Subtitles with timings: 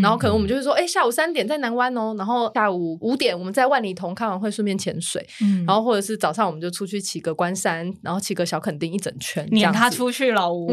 [0.00, 5.26] 然后可能我们就会说，哎，下午三点在南湾哦，然后下午五点我们在万里桐看完会顺便潜水，
[5.66, 10.72] 然后或者是早上我们就出去骑个关山，然后骑个小垦丁一整圈，撵他出去，老吴，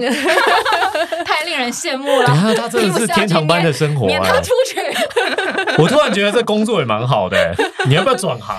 [1.25, 2.27] 太令人羡慕了。
[2.55, 4.79] 他真的是天堂般的生活，撵他出去。
[5.81, 7.55] 我突然觉得这工作也蛮好的，
[7.87, 8.57] 你要不要转行？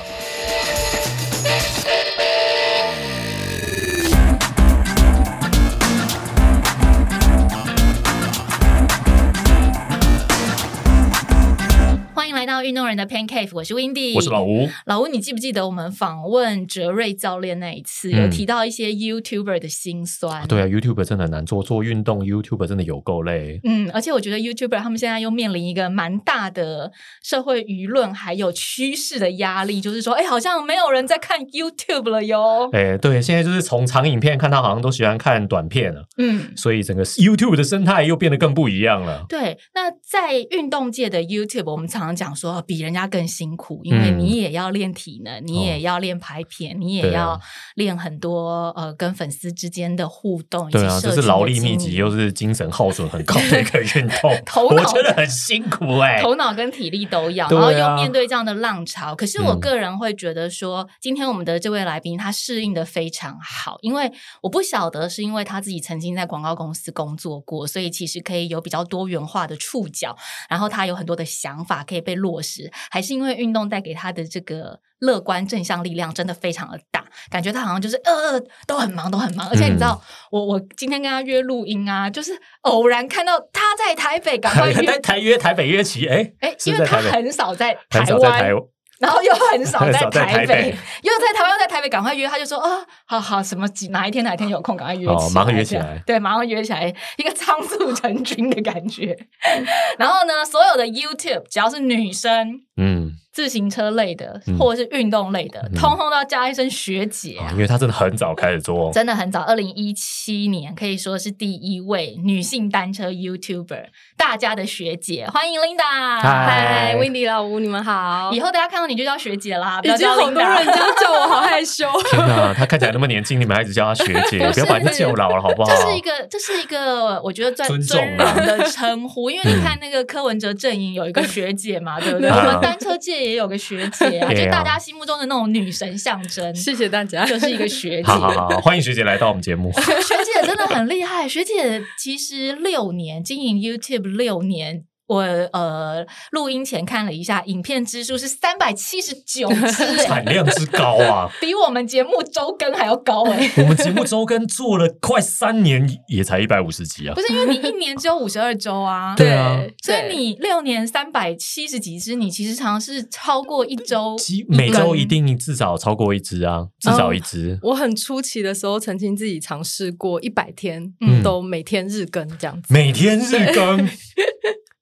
[12.71, 14.69] 运动人的 Pancake，我是 Windy，我是老吴。
[14.87, 20.46] 老吴，你记不记得我们访问哲瑞教练那一次，有提到一些 YouTuber 的辛酸？
[20.46, 23.59] 对啊，YouTuber 真的很难做，做运动 YouTuber 真的有够累。
[23.65, 26.93] 嗯，而且我觉得 YouTuber 他们现在又面临一个蛮大的
[27.25, 32.71] 社会舆论还有趋势的压力，就是说，哎，好像没有人在看 YouTube 了哟。
[32.73, 36.05] 哎，对，现在就是从长影片看到好像都喜欢看短片了。
[36.19, 39.27] 嗯，所以整个 YouTube 的生态又变得更不一样了。
[39.29, 42.31] 对，那在运动界的 YouTube，我们常常讲。
[42.31, 47.41] 说比人家更辛苦，因为你也要练体能，你也要练拍片，你也要
[47.75, 50.71] 练很多呃跟粉丝之间的互动。
[50.71, 59.15] 对啊，这是劳力密集又是精神耗损很高的一个运动， 头我觉得很辛苦哎，头脑跟体力都要，然后又面对这样的浪潮。
[59.17, 70.17] 可是我个人会觉得说，今天我们的这位来宾他适应的非常好，因为我不晓得是因为他自己曾经在广告公司工作过，所以其实可以有比较多元化的触角，
[70.49, 72.21] 然后他有很多的想法可以被。
[72.21, 72.50] 落实
[72.91, 88.55] 还是因为运动带给他的这个乐观正向力量真的非常的大，感觉他好像就是呃都很忙都很忙，而且你知道我我今天跟他约录音啊，就是偶然看到他在台北，赶快 约台约台北约起，哎哎，因为他很少在台湾。
[89.01, 92.69] 然后又很少 在台北，又在台湾又在台北，赶快约他，就说啊，
[93.06, 99.17] 好好什么几哪一天哪一天有空，赶快约起来，马上约起来，对，马上约起来，一个仓促成军的感觉。
[99.98, 103.09] 然后呢，所有的 YouTube 只要是女生，嗯。
[103.33, 113.84] 自行车类的或者是运动类的，通通都要加一声学姐，因为她真的很早开始做，真的很早，二零一七年可以说是第一位女性单车 YouTuber，
[114.16, 121.87] 大家的学姐，欢迎 Linda，嗨，Wendy 老吴，你们好，以后大家看到你就叫学姐啦，已经好多人这样叫我，好害羞。
[122.10, 125.71] 天哪，她看起来那么年轻，你们还一直叫她学姐， 不要把她叫老了好不好？
[125.72, 132.28] 这是一个，这是一个，我觉得尊尊人的称呼，因为你看那个柯文哲阵营有一个学姐嘛， 对不对？
[132.28, 133.21] 我们单车界。
[133.31, 136.55] 也有个学姐 啊，就大家心目中的那种女神象征。
[136.55, 138.03] 谢谢大家，就是一个学姐。
[138.03, 139.73] 好好好，欢迎学姐来到我们节目。
[139.73, 144.85] 学姐真的很厉害，学姐其实六年经营 YouTube 六年。
[145.10, 145.22] 我
[145.53, 153.50] 呃，录音前看了一下，影片支数是三百七十九 支，产量之高啊， 比我们节目周更还要高哎。
[153.59, 157.15] 我们节目周更做了快三年，也才一百五十集啊。
[157.16, 164.16] 不是因为你一年只有五十二周啊，对啊，所以你六年三百七十几支，你其实常常是超过一周，
[164.47, 167.59] 每周一定至少超过一支啊，至少一支。
[167.62, 170.93] 我很初期的时候，曾经自己尝试过一百天
[171.25, 173.88] 都每天日更这样子，每天日更。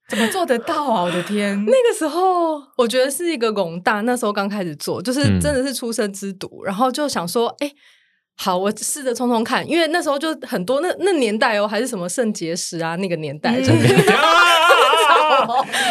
[0.08, 1.02] 怎么做得到啊！
[1.02, 7.70] 我的天， 那个时候我觉得是一个拱大，那时候刚开始做，就是真的是出生之犊，然后就想说，哎，
[8.34, 13.52] 好，我试着冲冲看，因为那时候就很多那那年代哦，还是什么肾结石啊，那个年代，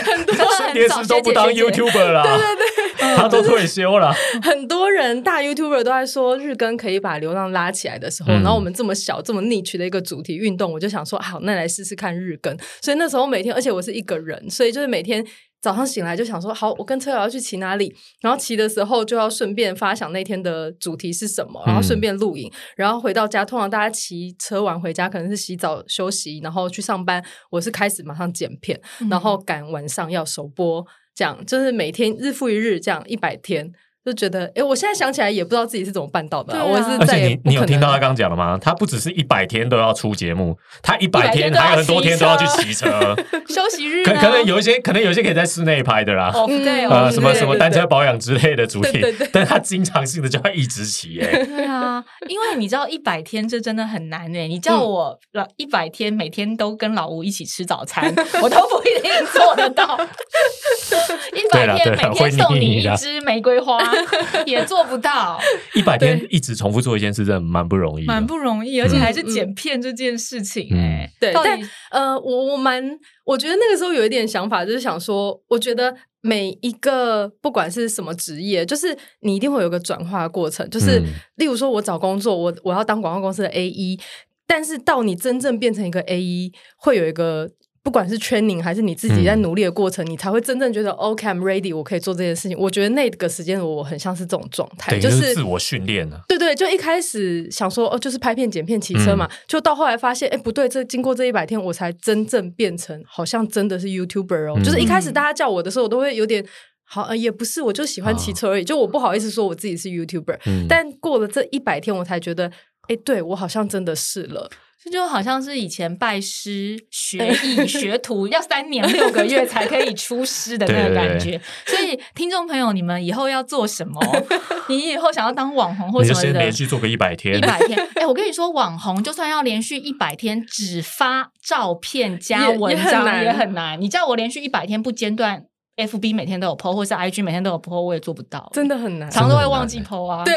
[0.03, 2.76] 很多肾结石都不当 YouTuber 了，对对对。
[3.15, 4.11] 他都退休了。
[4.41, 12.57] 很多人大 YouTuber 都在说日更可以把流量拉起来的时候，然后我们这么小这么 niche 的一个主题运动，我就想说好，那来试试看日更。
[12.81, 15.25] 所以那时候每天，而且我是一个人，所以就是每天
[15.61, 28.79] 早上醒来就想说好，我跟车友要去骑哪里，然后骑的时候就要顺便发想那天的主题是什么，然后顺便录影，然后回到家，通常大家骑车完回家可能是洗澡休息，然后去上班，我是开始马上剪片，
[29.09, 30.85] 然后赶晚上要首播。
[31.17, 33.73] 这样就是每天日复一日，这样一百天。
[34.07, 36.57] 就觉得，哎，我现在想起来也不知道自己是怎么办到的。
[36.63, 38.57] 我是，而且你你有听到他刚刚讲了吗？
[38.61, 42.87] 他不只是一百天都要出节目，他一百天还有很多天都要去骑车。
[43.49, 46.31] 休息日，可可能有一些，可能有一些可以在室内拍的啦。
[46.47, 51.19] 对，呃，什么什么单车保养之类的主题，但他经常性的就要一直骑。
[51.19, 54.47] 哎，对啊，因为你知道一百天这真的很难哎。
[54.47, 58.05] 你叫我老一百天每天都跟老吴一起吃早餐，
[58.41, 59.99] 我都不一定做得到。
[61.35, 63.77] 一百天每天送你一支玫瑰花。
[64.45, 65.39] 也做不到
[65.73, 70.69] 一百天一直重复做一件事，真的蛮不容易，蛮不容易，而且还是剪片这件事情。
[70.73, 71.59] 哎，对，但
[71.91, 72.83] 呃，我我蛮，
[73.25, 80.69] 我觉得那个时候有一点想法，就是想说，我觉得每一个不管是什么职业，就是你一定会有个转化过程。
[80.69, 81.01] 就是
[81.35, 83.99] 例如说，我找工作，我我要当广告公司的 A E，
[84.45, 87.51] 但是到你真正变成一个 A E，会有一个。
[87.87, 92.57] 不管是 training 还是你自己在努力的过程，你才会真正觉得 OK，I'm ready，我可以做这件事情。
[92.59, 96.21] 我觉得那个时间我很像是这种状态，就是自我训练了。
[96.27, 104.59] 对对，就一开始想说哦，就是拍片、剪片、骑车嘛，就到后来发现，哎，不对，这经过这一百天，我才真正变成好像真的是 YouTuber 哦。
[104.61, 106.45] 就是一开始大家叫我的时候，我都会有点
[106.83, 110.67] 好，也不是，我就喜欢骑车而已，就我不好意思说我自己是 YouTuber。
[110.67, 112.51] 但过了这一百天，我才觉得，
[112.89, 114.49] 哎，对我好像真的是了。
[114.87, 123.99] 这就好像是以前拜师 学艺学徒要三年六个月才可以出师的那个感觉，所以听众朋友，你们以后要做什么？
[124.69, 127.77] 你以后想要当网红或什么的，连续做个一百天，一百天。
[127.95, 133.79] 哎，我跟你说，网红就算要连续一百天只发照片加文章也很难。
[133.79, 135.43] 你叫我连续一百天不间断。
[135.77, 140.23] F B 每天都有 PO，或是 I G 每天都有 PO，我也做不到，真的很难，常都会忘记 PO 啊。
[140.25, 140.33] 对，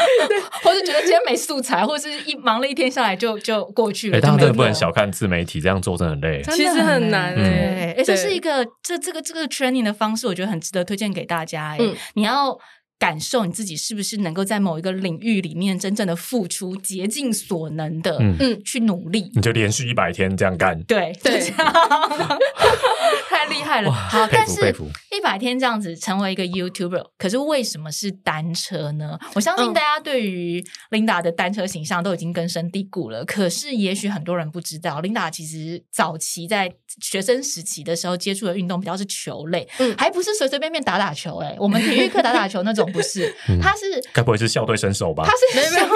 [0.62, 4.18] 或者觉得今天没素材，或者是一忙了一天下来就就过去了。
[4.18, 7.34] 哎，当然不能小看自媒体，这样做真的很累，其实很难。
[7.34, 11.70] 对，哎，这是一个这这个这个 training 的方式，我觉得很值得推荐给大家。
[11.70, 11.78] 哎，
[12.14, 12.58] 你要。
[12.96, 19.30] 感受你自己是不是能够在某一个领域里面真正的付出，竭尽所能的，嗯，去努力。
[19.34, 21.42] 你就连续一百天这样干，对对，
[23.44, 23.90] 太厉害了。
[23.92, 24.74] 好，但是
[25.10, 29.18] 一百天这样子成为一个 YouTuber，可是为什么是单车呢？
[29.34, 33.24] 我相信大家对于 Linda 的单车形象都已经根深蒂固了。
[33.24, 41.38] 可是也许很多人不知道，Linda 其实早期在学生时期的时候接触的运动比较是球类，嗯，还不是随随便便打打球。
[41.38, 42.84] 哎，我们体育课打打球那种。
[42.94, 45.24] 不是， 他是该不会是校队身手吧？
[45.26, 45.86] 他是没有，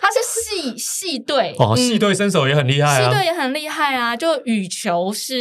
[0.00, 0.18] 他 是
[0.52, 4.16] 系系队哦，系队身手也很厉害啊，系队也很厉害啊。
[4.16, 5.40] 就羽球是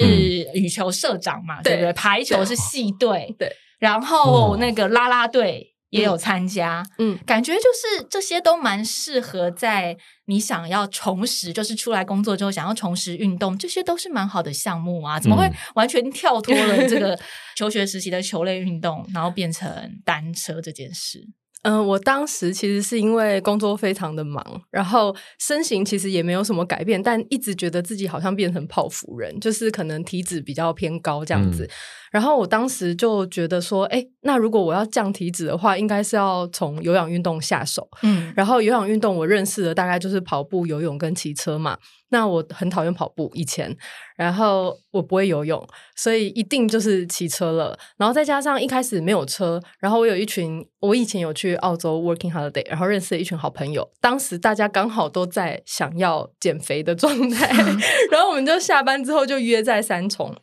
[0.53, 1.93] 羽球社长嘛，对不对？
[1.93, 5.67] 排球是系队，对，然后那个啦啦队。
[5.91, 9.97] 也有参加，嗯，感觉就是这些都蛮适合在
[10.27, 15.19] 你想要重拾，就是出来工作之后想要重拾运动，这些都是蛮好的项目啊。
[15.19, 17.19] 怎么会完全跳脱了这个
[17.57, 19.69] 求学时期的球类运动，然后变成
[20.05, 21.27] 单车这件事？
[21.63, 31.69] 嗯，我当时其实是因为工作非常的忙，然后身形其实也没有什么改变，但一直觉得自己好像变成泡芙人，就是可能体脂比较偏高这样子。
[32.11, 37.87] 然后我当时就觉得说，哎，那如果我要降体脂的话，应该是要从有氧运动下手。
[38.01, 41.77] 嗯，然后有氧运动我认识的大概就是跑步、游泳跟骑车嘛。
[42.11, 43.75] 那我很讨厌跑步以前，
[44.15, 45.65] 然后我不会游泳，
[45.95, 47.77] 所以一定就是骑车了。
[47.97, 53.89] 然后再加上一开始没有车，然后我有一群，我以前有去澳洲 working holiday，然后认识了一群好朋友。
[53.99, 57.47] 当时大家刚好都在想要减肥的状态，
[58.11, 60.35] 然后我们就下班之后就约在三重。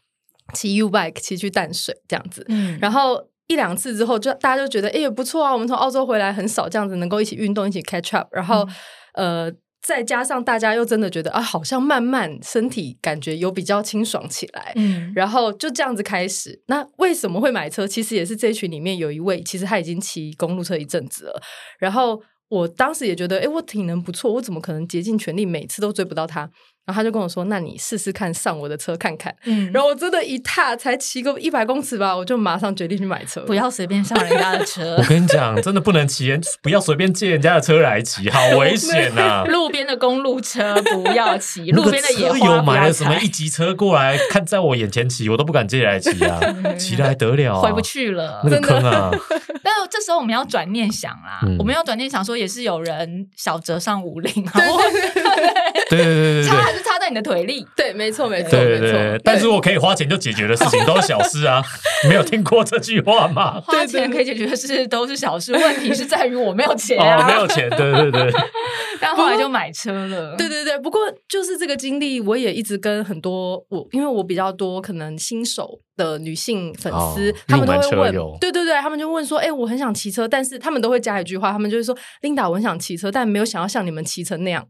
[0.54, 2.46] 骑 U bike 骑去淡水这样子，
[2.80, 8.66] 然后一两次之后，就大家就觉得哎不错啊，我们从澳洲回来很少这样子能够一起运动，一起 catch up，然后
[9.12, 9.52] 呃
[9.88, 16.60] 再加上大家又真的觉得啊，好像慢慢身体感觉有比较清爽起来，嗯，然后就这样子开始。
[16.66, 17.86] 那为什么会买车？
[17.86, 21.42] 其实也是这群里面有一位，其实他已经骑公路车一阵子了，
[21.78, 26.50] 然后我当时也觉得，哎，我体能不错，我怎么可能竭尽全力每次都追不到他？
[26.88, 33.42] 然后他就跟我说：“那你试试看上我的车看看。”嗯，然后我真的，一踏才骑个一百公尺吧，我就马上决定去买车。
[33.42, 34.96] 不要随便上人家的车。
[34.96, 39.44] 我跟你讲，真的不能骑，不要随便借人家的车来骑，好危险呐！
[39.52, 46.40] 路边的公路车不要骑，路边的野花有买了什么一级车过来看，在我眼前骑，我都不敢借来骑啊，
[46.80, 47.60] 骑的还得了？
[47.60, 49.10] 回不去了，那个坑啊！
[49.62, 56.77] 但是这时候我们要转念想啦，我们要转念想说，也是有人小折上五菱，对对对对，差还是差在
[57.08, 57.66] 你的腿力。
[57.76, 59.20] 对，没错，没错，对对对。
[59.24, 61.62] 但是我可以花钱就解决的事情都是小事啊，
[62.08, 63.60] 没有听过这句话吗？
[63.60, 67.68] 花钱可以解决的事都是小事，问题是在于我没有钱啊，没有钱。
[67.70, 68.32] 对对对。
[69.00, 70.34] 但后来就买车了。
[70.36, 75.80] 对对对，不过就是这个经历，我也一直跟很多我，因为我比较多可能新手。
[75.98, 84.66] 的女性粉丝，他们都会问，对对对，他们就问说，哎，我很想骑车，但是他们都会加一句话，他们就是说，Linda，我很想骑车，但没有想要像你们骑成那样。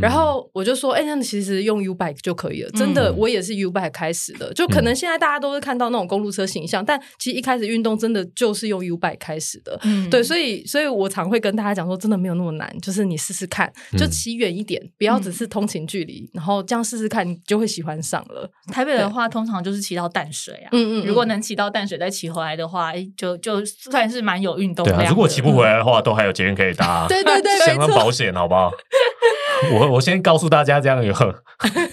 [0.00, 18.48] 然后我就说，哎，那其实用 U bike 就可以了，真的，我也是 U bike 开始的，就可能现在大家都是看到那种公路车形象，但其实一开始运动真的就是用 U bike 开始的，对，所以，所以我常会跟大家讲说，真的没有那么难，就是你试试看，就骑远一点，不要只是通勤距离，然后这样试试看，你就会喜欢上了。
[18.72, 25.08] 台北的话，通常就是骑到淡水啊，嗯嗯，如果能骑到淡水再骑回来的话，就就算是蛮有运动量。
[25.08, 28.70] 如果骑不回来的话，都还有捷运可以搭，对 对对，相关保险，好不好？
[29.72, 31.14] 我我先告诉大家，这样有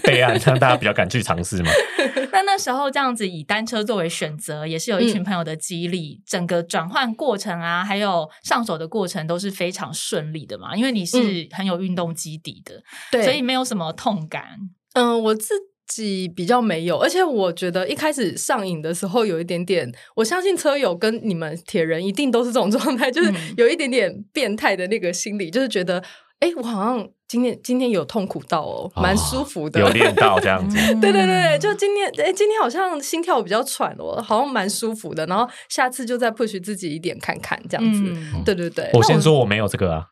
[0.02, 1.70] 备案，让大家比较敢去尝试嘛。
[2.30, 10.76] 那那时候这样子以单车作为选择，也是有一群朋友的激励，整个转换过程啊，还有上手的过程都是非常顺利的嘛。
[10.76, 14.44] 因为你是很有运动基底的，对，所以没有什么痛感。
[14.92, 15.54] 嗯，我自
[15.86, 26.02] 己比较没有，而且我觉得一开始上瘾的时候有一点点，我相信车友跟你们铁人一定都是这种状态，就是有一点点变态的那个心理，就是觉得，
[26.40, 27.08] 哎，我好像。
[27.34, 30.76] 今天今天有痛苦到哦，蛮舒服的，有练到这样子。
[31.02, 35.26] 对对对，就今天哎，今天好像心跳比较喘哦，好像蛮舒服的。
[35.26, 38.00] 然后下次就再 push 自己一点看看这样子。
[38.44, 40.06] 对对对，我先说我没有这个啊，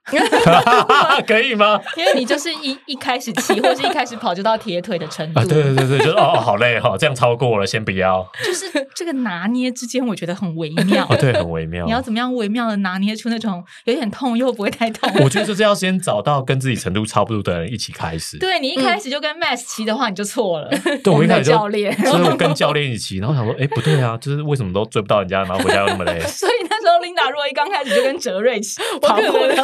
[1.25, 1.81] 可以吗？
[1.97, 5.38] 因为你就是一一开始骑或是一开始跑就到铁腿的程度。
[5.38, 8.29] 啊，对对对对，就哦好累哈，这样超过了，先不要。
[8.45, 11.07] 就是这个拿捏之间，我觉得很微妙。
[11.21, 11.85] 对，很微妙。
[11.85, 15.09] 你要怎么样微妙的拿捏出那种有点痛又不会太痛？
[15.23, 17.92] 我觉得就是要先找到跟自己程度差不多的人一起。
[17.92, 20.71] 开始，对你一开始就跟 Max 骑的话，你就错了。
[21.04, 26.19] 对我一开始 教练，所以我跟教练一起骑，然后想说，哎，不对啊，就是为什么都追不到人家，然后回家又那么累。
[26.21, 29.54] 所以那时候琳达若一刚开始就跟哲瑞骑跑步的，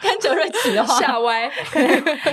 [0.00, 1.50] 跟哲瑞骑的话吓歪，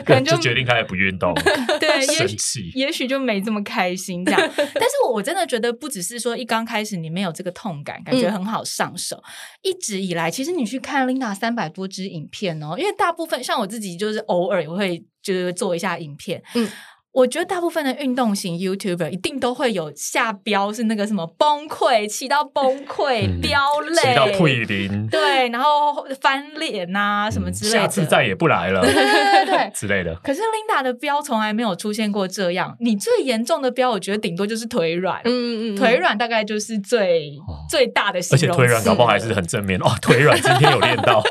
[0.05, 1.33] 可能就决定开始不运动。
[1.79, 4.39] 对， 生气，也许就没这么开心这样。
[4.55, 9.21] 但是我真的觉得，不只是说一刚开始你没有这个痛感，感觉很好上手。
[9.61, 15.03] 一直以来，其实你去看琳达三百多支影片哦，因为大部分像我自己，就是偶尔也会。
[15.23, 16.65] 就是做一下影片，嗯，
[17.11, 30.15] 我觉得大部分的运动型 YouTuber 一定都会有下标是那个什么崩溃，气到崩溃，飙泪，气到退零，对，然后翻脸呐什么之类的，下次再也不来了，对对对 之类的。
[30.23, 37.33] 可是 Linda 的标从来没有出现过这样，你最严重的标，我觉得顶多就是腿软，嗯嗯嗯，腿软大概就是最
[37.69, 39.77] 最大的，而且腿软搞不好还是很正面。
[39.81, 41.21] 哦，腿软今天有练到。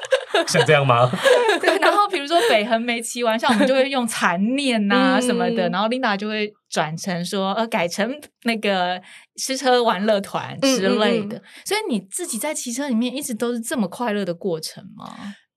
[0.47, 1.11] 像这样吗？
[1.61, 8.13] 对，然后比如说北横没骑完，像我们就会用残念呐什么的，然后 Linda 就会转成说呃改成
[8.45, 9.01] 那个
[9.37, 11.41] 吃车玩乐团之类的。
[11.65, 15.15] 所以你自己在骑车里面一直都是这么快乐的过程吗？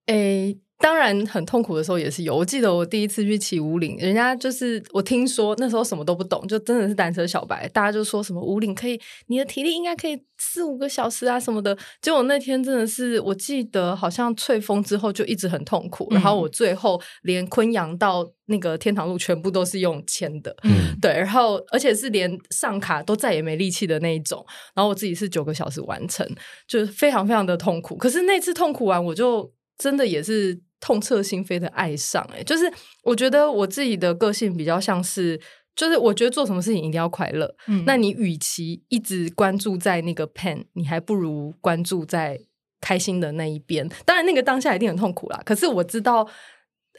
[0.08, 0.58] 诶。
[0.82, 2.34] 当然，很痛苦的时候也是有。
[2.34, 7.68] 我记得我第一次去骑五岭，人家就是我听说那时候什么都不懂，就真的是单车小白。
[7.68, 11.78] 大家就说什么五岭可以，你的体力应该可以四五个小时啊什么的。
[12.02, 24.46] 结果那天真的是，我记得好像吹风之后就一直很痛苦，然后我最后连昆阳到那个天堂路全部都是用牵的，嗯，对，然后而且是连上卡都再也没力气的那一种。
[24.74, 26.26] 然后我自己是九个小时完成，
[26.70, 27.98] 就是非常非常的痛苦。
[27.98, 30.62] 可是那次痛苦完，我就真的也是。
[30.80, 32.72] 痛彻心扉的爱上，哎，就是
[33.04, 35.40] 我觉得我自己的个性比较像是，
[35.76, 37.54] 就是我觉得做什么事情一定要快乐。
[37.68, 42.40] 嗯，那你与其一直关注在那个 pain，你还不如关注在
[42.80, 43.88] 开心的那一边。
[44.06, 45.42] 当然，那个当下一定很痛苦啦。
[45.46, 46.26] 可是我知道，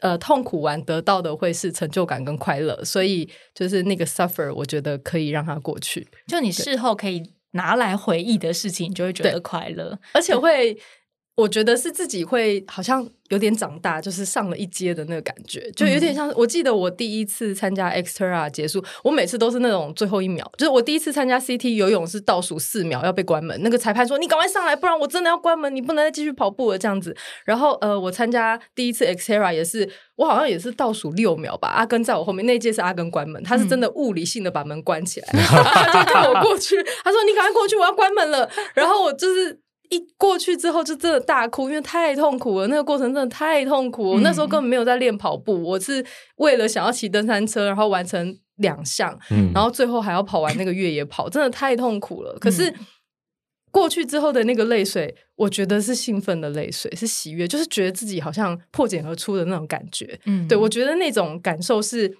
[0.01, 6.07] 呃，痛苦完得到的会是成就感跟快乐，所以就是那个 suffer，我觉得可以让它过去。
[6.27, 7.23] 就你事后可以
[7.53, 10.77] 拿来回忆的事情，你就会觉得快乐，而且会。
[11.35, 16.31] 我觉得是自己会好像有点长大，就是上了一阶的那个感觉，就有点像。
[16.35, 27.15] 我记得我第一次参加 extra 结束，我每次都是那种最后一秒，就是我第一次参加 CT 游泳是倒数四秒要被关门，那个裁判说你赶快上来，不然我真的要关门，你不能再继续跑步了这样子。
[27.45, 38.47] 然后呃，我参加第一次 extra 也是，我好像也是倒数六秒吧，阿根在我后面，那届是阿根关门，他是真的物理性的把门关起来， 他就看我过去，他说你赶快过去，我要关门了。
[38.75, 39.60] 然后我就是。
[39.91, 42.67] 一过去之后就真的大哭，因为太痛苦了。
[42.67, 44.11] 那个过程真的太痛苦。
[44.11, 46.03] 我那时候根本没有在练跑步，我是
[46.37, 49.19] 为了想要骑登山车，然后完成两项，
[49.53, 52.37] 然后最后还要跑完那个越野跑，真的太痛苦了。
[52.39, 52.73] 可是
[53.69, 60.19] 过去之后的那个泪水，我觉得是兴奋的泪水，是喜悦，就是觉得自己好像破茧而出的那种感觉。
[60.25, 62.17] 嗯，对我觉得那种感受是。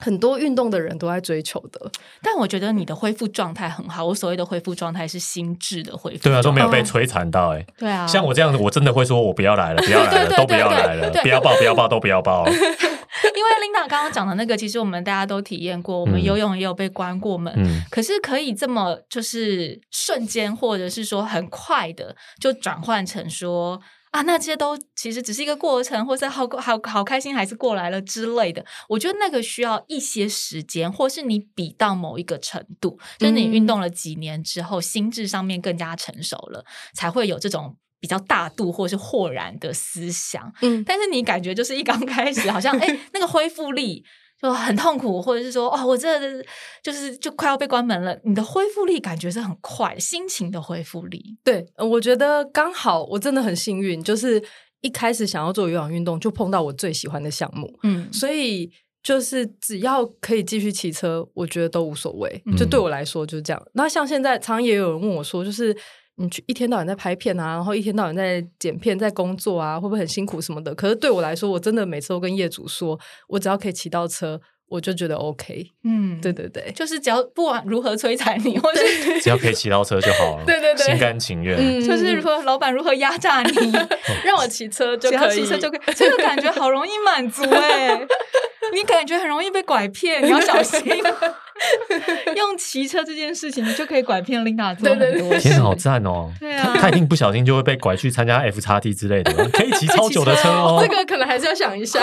[0.00, 1.90] 很多运动的人都在追求的，
[2.22, 4.04] 但我觉得你的恢复状态很好。
[4.04, 7.64] 我所谓的恢复状态是心智的恢复，对啊，都没有被摧残到哎。
[7.78, 12.46] 对啊，像我这样子，我真的会说我不要来了，不要来了， 都不要来了， 不要抱，不要抱，都不要抱。
[12.50, 17.52] 因为琳达刚刚讲的那个，其实我们大家都体验过，我们游泳也有被关过门，
[17.90, 23.80] 可是可以这么就是瞬间，或者是说很快的就转换成说。
[24.10, 28.64] 啊，那些都其实只是一个过程，或者好好好开心，还是过来了之类的。
[28.88, 40.52] 我觉得那个需要一些时间，或是你比到某一个程度，就是你运动了几年之后，心智上面更加成熟了，才会有这种比较大度或是豁然的思想。
[40.62, 44.04] 嗯，但是你感觉就是一刚开始，好像哎，那个恢复力。
[44.40, 46.42] 就很痛苦，或者是说，哦，我这
[46.82, 48.18] 就是就快要被关门了。
[48.24, 51.36] 你的恢复力感觉是很快，心情的恢复力。
[51.44, 54.42] 对，我觉得刚好，我真的很幸运，就是
[54.80, 57.70] 一开始想要做有氧运动，就碰到我最喜欢的项目。
[57.82, 58.70] 嗯，所以
[59.02, 62.42] 就是只要可以继续骑车，我觉得都无所谓。
[62.56, 63.62] 就对我来说就是这样。
[63.74, 65.76] 那像现在，常常也有人问我说，就是。
[66.20, 70.74] 你去一天到晚在拍片啊，然后一天到晚在剪片，在工作啊，会不会很辛苦什么的？
[70.74, 74.38] 可是对我来说，我真的每次都跟业主说，我只要可以骑到车，
[74.70, 78.80] 我就觉得 OK，嗯，对对对，就是只要不管如何摧残你，或者
[79.20, 83.72] 只要可以骑到车就好了，对对对，心甘情愿， 就是说老板如何压榨你，
[84.24, 88.00] 让我骑车就可以，骑车就可以，这个感觉好容易满足哎，
[88.72, 90.80] 你感觉很容易被拐骗，你要小心，
[92.36, 102.00] 用骑车这件事情，你就可以拐骗 Linda 做很多，天好赞哦，对啊，他一定不小心就会被拐去参加 F 叉 T 之类的，可以骑超久的车哦，这个可能还是要想一下。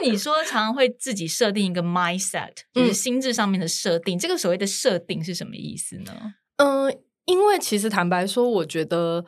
[0.00, 6.34] 那你说常常会自己设定一个 mindset，就是心智上面的设定，这个所谓的设定是什么意思呢？
[6.56, 6.96] 嗯，
[7.26, 9.24] 因为其实坦白说，我觉得，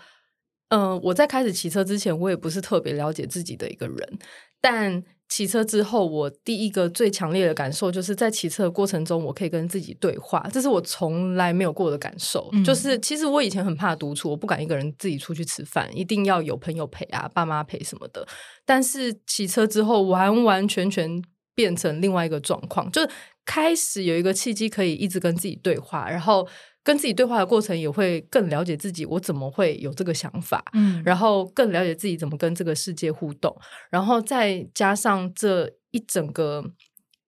[0.68, 4.18] 嗯，我在开始骑车之前，我也不是特别了解自己的一个人，
[4.60, 5.04] 但。
[5.28, 12.50] 骑车之后，我第一个最强烈的感受就是在骑车的过程中，我可以跟自己对话，这是我从来没有过的感受。
[12.64, 18.26] 就是其实我以前很怕独处，我不敢一个人自己出去吃饭，一定要有朋友陪啊，爸妈陪什么的。
[18.64, 21.22] 但是骑车之后，完完全全
[21.54, 23.10] 变成另外一个状况，就是
[23.44, 26.46] 开始有一个契机可以一直跟自己对话，然后。
[26.86, 30.64] 跟自己对话的过程也会更了解自己，我怎么会有这个想法？
[30.72, 33.52] 嗯，然后更了解自己怎么跟这个世界互动，
[33.90, 36.64] 然后再加上这一整个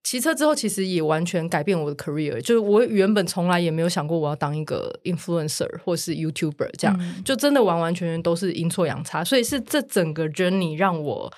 [0.01, 2.39] 骑车之后，其实也完全改变我的 career。
[2.39, 9.25] 就是我原本从来也没有想过我要当一个 influencer 或是 YouTuber，这样就真的完完全全都是阴错阳差。
[9.25, 11.33] 所以是这整个 journey 让我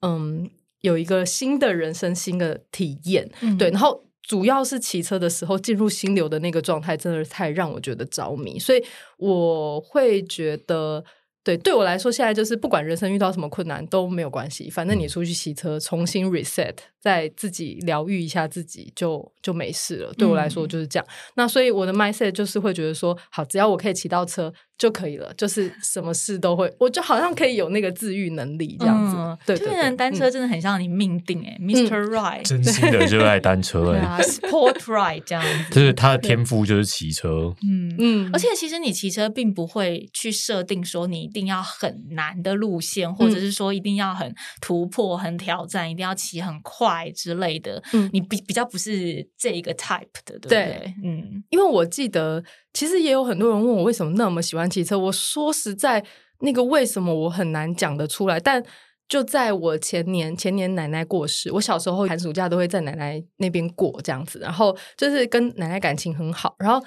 [0.00, 0.48] 嗯
[0.80, 3.30] 有一个新的人生、新的体验。
[3.58, 4.06] 对，然后。
[4.30, 8.80] 主要是骑车的时候进入心流的那个状态，真的是太让我觉得着迷，所以
[9.16, 11.04] 我会觉得。
[11.42, 20.12] 对，对我来说，现在就是不管人生遇到什么困难都没有关系，反正你出去骑车，重新 reset，再自己疗愈一下自己，就就没事了。
[20.18, 21.06] 对我来说就是这样。
[21.36, 29.44] 那所以我的 mindset 就是会觉得说，好，只要我可以骑到车就可以了，就是 什么事都会，我就好像可以有那个治愈能力这样子。
[29.46, 32.02] 对，这人单车真的很像你命定哎，Mr.
[32.08, 37.54] Right，真心的热爱单车哎，Sport Right 这样 子，就是他的天赋就是骑车。
[37.62, 41.30] 嗯嗯，而且其实你骑车并不会去设定说你。
[41.30, 47.82] 一定要很难的路线，或者是说一定要很突破、很挑战，一定要骑很快之类的。
[47.92, 50.94] 嗯，你比比较不是这一个 type 的，对不对？
[51.04, 54.98] 嗯，因为我记得，其实也有很多人问我为什么那么喜欢骑车。
[54.98, 56.04] 我说实在，
[56.40, 58.38] 那个为什么我很难讲得出来。
[58.40, 58.62] 但
[59.08, 66.84] 就在我前年前年奶奶过世，我小时候寒暑假都会在奶奶那边过这样子，然后就是跟奶奶感情很好，然后。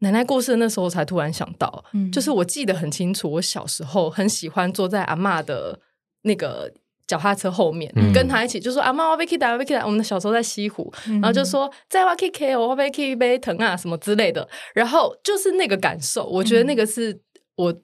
[0.00, 5.76] 奶奶过世那时候，才突然想到，就是我记得很清楚，我小时候很喜欢坐在阿妈的
[6.22, 6.72] 那个
[7.08, 9.84] 脚踏车后面，跟他一起，就说阿妈我被 K 打，我被 K 打。
[9.84, 14.46] 我们小时候在西湖，然后就说在挖 K K，我被 K 被疼啊什么之类的。
[14.74, 17.18] 然后就是那个感受，我觉得那个是
[17.56, 17.74] 我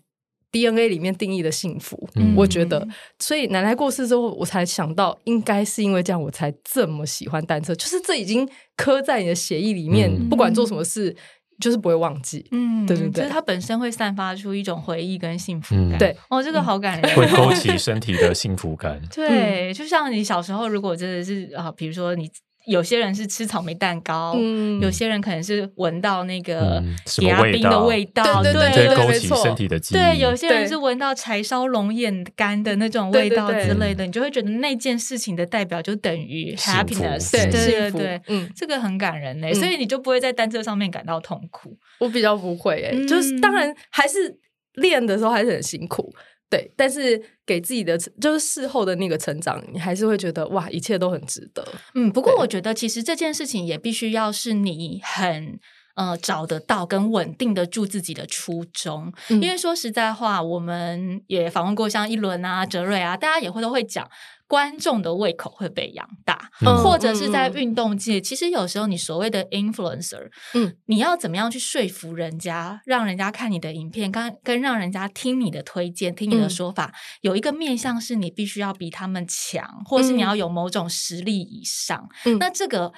[0.52, 2.08] DNA 里面定义的幸福。
[2.36, 2.86] 我觉得，
[3.18, 7.74] 所以奶奶过世之后，我才想到，应该是因为这样，我才这么喜欢单车。
[7.74, 11.16] 就是这已经刻在你的血液里面，不管做什么事。
[11.60, 22.30] 就是不会忘记，嗯，对对对，就是它本身会散发出一种回忆跟幸福感，对，哦，这个好感人，会勾起身体的幸福感， 对，就像你小时候，如果真的是啊，比如说你。
[22.66, 24.80] 有些人是吃草莓蛋糕，嗯。
[24.80, 26.82] 有些人可能是闻到那个
[27.22, 29.98] 牙冰的味道，对对对，勾起身体的记忆。
[29.98, 41.76] 对，有些人是闻到柴烧龙眼干的那种味道之类的，你就会觉得那件事情的代表就等于 happiness，对对对，嗯，这个很感人嘞，所以你就不会在单车上面感到痛苦。
[42.00, 44.38] 我比较不会诶，就是当然还是
[44.74, 46.12] 练的时候还是很辛苦。
[46.50, 51.66] 对，但是给自己的就是事后的那个成长，你还是会觉得哇，一切都很值得。
[51.94, 55.58] 嗯，不过我觉得其实这件事情也必须要是你很
[55.96, 59.12] 呃找得到跟稳定的住自己的初衷。
[59.28, 64.08] 因为说实在话，我们也访问过像一轮啊、哲瑞啊，大家也会都会讲。
[64.46, 66.50] 观众的胃口会被养大，
[66.82, 82.08] 或者是在运动界，其实有时候你所谓的 influencer，嗯，你要怎么样去说服人家，让人家看你的影片，跟跟让人家听你的推荐，听你的说法，有一个面向是你必须要比他们强，或是你要有某种实力以上。
[82.38, 82.92] 那这个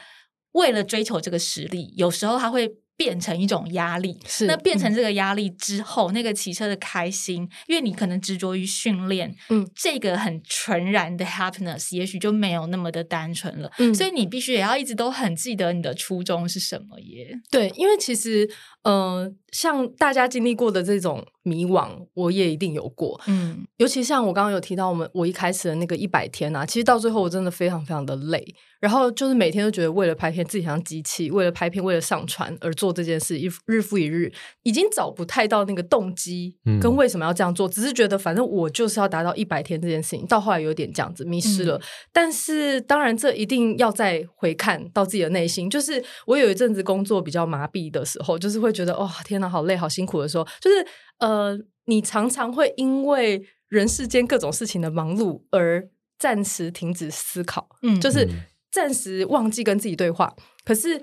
[0.53, 2.77] 为了追求这个实力，有时候他会。
[2.97, 17.39] 变成一种压力，是那变成这个压力之后，那个骑车的开心，因为你可能执着于训练，嗯，这个很纯然的 happiness，也许就没有那么的单纯了，嗯，所以你必须也要一直都很记得你的初衷是什么耶。
[17.51, 18.49] 对，因为其实
[18.87, 23.21] 嗯，像大家经历过的这种迷惘，我也一定有过。
[23.27, 28.55] 嗯，尤其像我刚刚有提到，我们我一开始的那个一百天啊，其实到最后我真的非常非常的累。
[28.79, 34.31] 然后就是每天都觉得为了拍片自己像机器，为了拍片为了上传而做这件事，一日复一日，
[34.65, 41.81] 已经找不太到那个动机跟为什么要这样做，只是觉得反正我就是要达到一百天这件事情，到后来有点这样子迷失了。
[42.13, 50.87] 但是当然这一定要再回看到自己的内心，就是我有一阵子工作比较麻痹的时候，就是会觉得哦天哪，好累好辛苦的时候，就是
[51.19, 58.29] 呃，你常常会因为人世间各种事情的忙碌而暂时停止思考，嗯，就是。
[58.69, 60.31] 暂时忘记跟自己对话，
[60.63, 61.01] 可是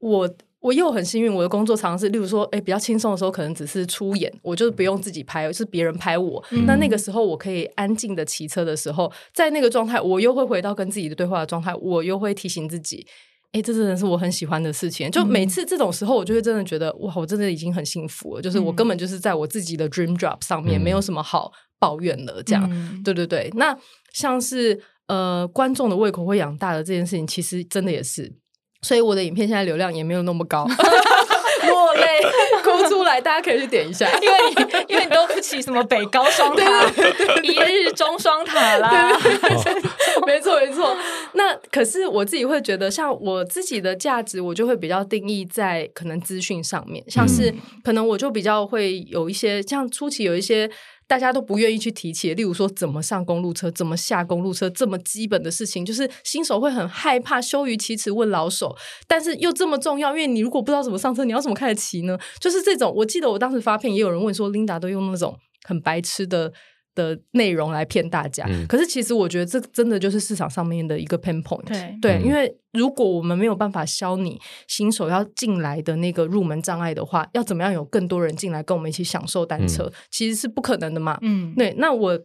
[0.00, 6.44] 我我又很幸运，我的工作常常是，例如说，哎，比较轻松的时候，可能只是出演，我就是不用自己拍，是别人拍我。
[6.66, 13.06] 那那个时候，我可以安静的骑车的时候，在那个状态，我又会回到跟自己的对话的状态，我又会提醒自己，
[13.56, 15.10] 哎，这真的是我很喜欢的事情。
[15.10, 22.42] 就每次这种时候，我就会真的觉得，哇，我真的已经很幸福了，就是我根本就是在我自己的 dream job 上面，没有什么好抱怨的。
[22.42, 23.76] 这样，对对对，那
[24.12, 24.80] 像是。
[25.08, 28.28] 呃，观众的胃口会养大的这件事情，其实真的也是，
[28.82, 30.64] 所以我的影片现在流量也没有那么高，
[31.68, 32.02] 落泪
[32.64, 34.54] 哭出来，大家可以去点一下，因为你
[34.88, 36.90] 因为你都不起什么北高双塔，
[37.40, 39.16] 一日中双塔啦，
[40.26, 40.94] 没错没错。
[41.34, 50.70] 那可是我自己会觉得，像我自己的价值，我就会比较定义在可能资讯上面，像是可能我就比较会有一些，像初期有一些。
[51.08, 58.74] 大家都不愿意去提起，例如说怎么上公路车、怎么下公路车这么基本的事情，就是新手会很害怕、羞于启齿问老手，
[59.06, 62.18] 但是又这么重要，因为你如果不知道怎么上车，你要怎么开始骑呢？
[62.40, 66.52] 就是这种，我记得我当时发片也有人问说，Linda 都用那种很白痴的。
[66.96, 72.00] 的内容来骗大家，可是其实我觉得这真的就是市场上面的一个 pain point。
[72.00, 81.18] 对，因为如果我们没有办法消你新手要进来的那个入门障碍的话，要怎么样有更多人进来跟我们一起享受单车，其实是不可能的嘛。
[81.20, 81.74] 嗯，对。
[81.76, 82.18] 那我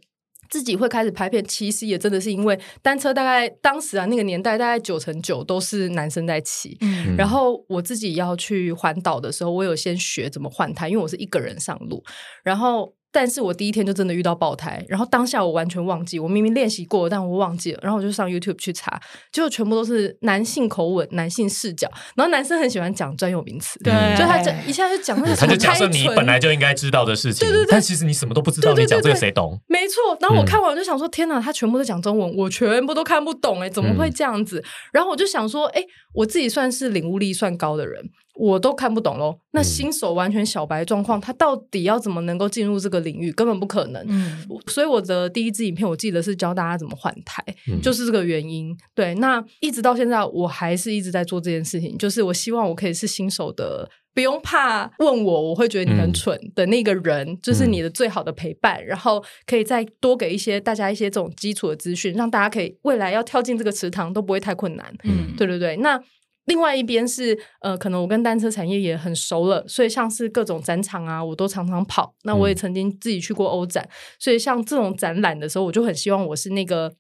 [0.49, 12.01] 自己会开始拍片，其实也真的是因为单车大概当时啊那个年代大概九成九都是男生在骑，嗯，然后我自己要去环岛的时候，我有先学怎么换胎，因为我是一个人上路，
[12.41, 12.93] 然后。
[13.11, 18.99] 但是我第一天就真的遇到爆胎，然后当下我完全忘记，我明明练习过，但我忘记了，然后我就上 YouTube 去查，
[19.31, 29.59] 结果全部都是男性口吻、男性视角，然后男生很喜欢讲专有名词，对，就他这一下就讲那个，他就假设你本来就应该知道的事情，对对对，但其实你什么都不知道，你讲这个谁懂？
[29.67, 34.63] 没错，然后我看完我就想说，天哪，他全部都讲中文，我全部都看不懂，哎，怎么会这样子？
[34.93, 38.09] 然后我就想说，哎，我自己算是领悟力算高的人。
[38.33, 39.37] 我都看不懂喽。
[39.51, 43.31] 那新手完全小白状况，他到底要怎么能够进入这个领域？
[43.33, 44.03] 根本不可能。
[44.07, 47.43] 嗯，所以我的第一支影片，我记得是教大家怎么换台，
[47.83, 48.75] 就是这个原因。
[48.95, 51.95] 对，那一直到现在，我还是一直在做这件事情。
[51.97, 58.85] 就是我希望我可以是新手的，不用怕问我，我会觉得你很蠢的那个人，就是你的最好的陪伴。
[58.85, 64.93] 然后可以再多给一些大家一些这种基础的资讯，让大家可以未来要跳进这个池塘都不会太困难。
[65.03, 65.77] 嗯，对对对。
[65.77, 66.01] 那。
[66.45, 72.15] 另外一边是呃，可能我跟单车产业也很熟了，所以像是各种展场啊，我都常常跑。
[72.23, 76.91] 那我也曾经自己去过欧展，所以像这种展览的时候，我就很希望我是那个。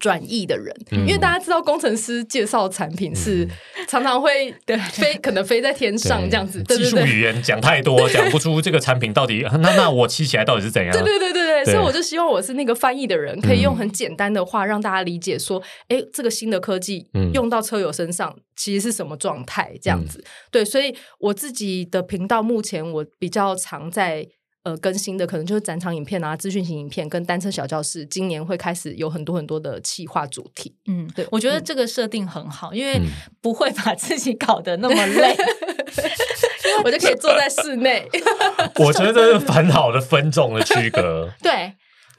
[0.00, 3.46] 转译的人，因为大家知道工程师介绍产品是
[3.86, 4.50] 常常会
[4.92, 6.62] 飞，可能飞在天上这样子。
[6.64, 10.92] 技术语言讲太多，讲不出这个产品到底那那我骑起来到底是怎样？
[10.92, 19.72] 对对对对对，所以我就希望我是那个翻译的人，可以用很简单的话让大家理解，说，哎，这个新的科技用到车友身上其实是什么状态？
[19.82, 20.24] 这样子。
[20.50, 24.26] 对，所以我自己的频道目前我比较常在。
[24.64, 30.74] 呃，更新的可能就是展场影片啊，资讯型影片跟单车小教室，今年会开始有很多很多的企划主题。
[30.86, 32.98] 嗯，对，我觉得这个设定很好，因为
[33.42, 35.36] 不会把自己搞得那么累，
[36.82, 38.08] 我就可以坐在室内。
[38.80, 41.30] 我觉得这是很好的分众的区隔。
[41.42, 41.74] 对。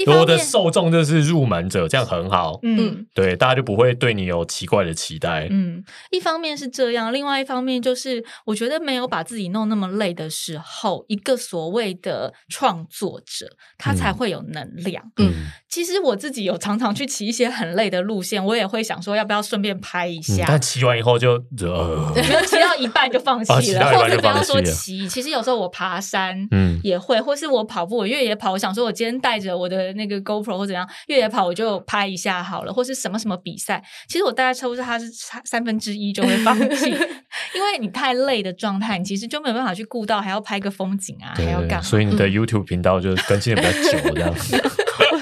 [0.08, 2.60] 我的受众就是入门者，这样很好。
[2.64, 5.48] 嗯，对，大家就不会对你有奇怪的期待。
[5.50, 15.04] 嗯，一方面是这样，另外一方面就是我觉得没有把自己弄那么累的时候，一个所谓的创作者，他才会有能量。
[15.18, 20.44] 嗯，其实我自己有常常去骑一些很累的路线，我也会想说要不要顺便拍一下。
[20.48, 29.85] 但骑完以后就没有骑到一半就放弃了，或者不要说骑，其实有时候我爬山，嗯，也会，或是我跑步，我越野跑，我想说我今天带着我的。
[29.94, 36.90] 那个 GoPro 或怎样越野跑我就拍一下好了，或是什么什么比赛，其实我大概差不多它是差三分之一就会放弃，
[37.56, 44.34] 因为你太累的状态，你其实就没有办法去顾到还要拍个风景啊，还要干，所以你的 YouTube 频道就更新的比较久这样。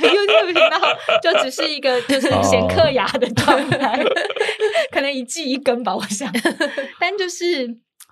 [0.03, 0.79] YouTube 频道
[1.21, 4.03] 就只是一个就是闲嗑牙的状态，
[4.91, 6.31] 可能一季一根吧，我想。
[6.99, 7.67] 但就是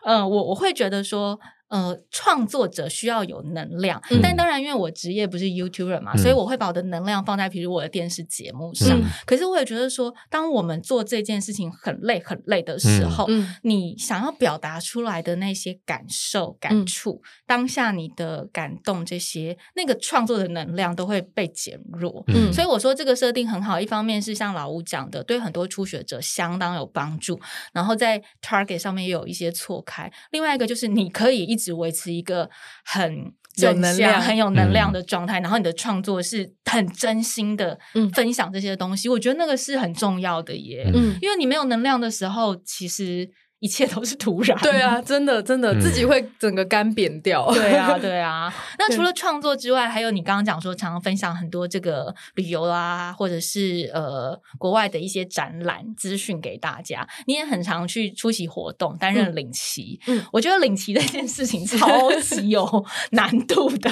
[0.06, 1.40] 嗯，我我会觉得说。
[1.72, 9.00] 呃，创作者需要有能量，但当然，因为我职业不是 YouTuber 嘛，所以我会把我的能量放在比如我的电视节目上。
[9.26, 13.26] 可是我也觉得说，当我们做这件事情很累很累的时候，
[13.64, 22.26] 你想要表达出来的那些感受、感触、当下你的感动这些，那个创作的能量都会被减弱。
[22.28, 27.40] 嗯，所以我说这个设定很好，一方面是像老吴讲的，对很多初学者相当有帮助，
[27.72, 30.12] 然后在 Target 上面也有一些错开。
[30.32, 32.50] 另外一个就是你可以一直维持一个
[32.84, 37.78] 很有能量、很有能量的状态，然后你的创作是很真心的
[38.14, 40.90] 分享这些东西，我觉得那个是很重要的耶。
[40.94, 43.30] 嗯，因为你没有能量的时候，其实。
[43.62, 44.60] 一切都是土壤。
[44.64, 47.46] 对啊， 真的真的，自己会整个干扁掉。
[47.54, 48.52] 对啊， 对啊。
[48.80, 57.08] 那除了创作之外，还有你刚刚讲说，常常分享很多这个旅游啊，或者是呃国外的一些展览资讯给大家。
[57.28, 60.00] 你也很常去出席活动，担任领旗。
[60.08, 63.92] 嗯，我觉得领旗这件事情 超级有难度的，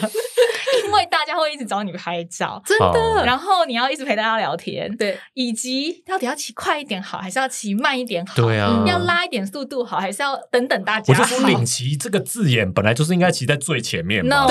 [0.83, 3.23] 因为大家会一直找你拍照，真的。
[3.23, 8.33] 然后你要一直陪大家聊天，对，以及到底要骑快一点好，还是要骑慢一点好？
[8.35, 9.58] 对啊，要拉一点速。
[9.59, 11.13] 速度好还是要等等大家？
[11.13, 14.47] 我就说领骑这个字眼本来就是应该骑在最前面嘛。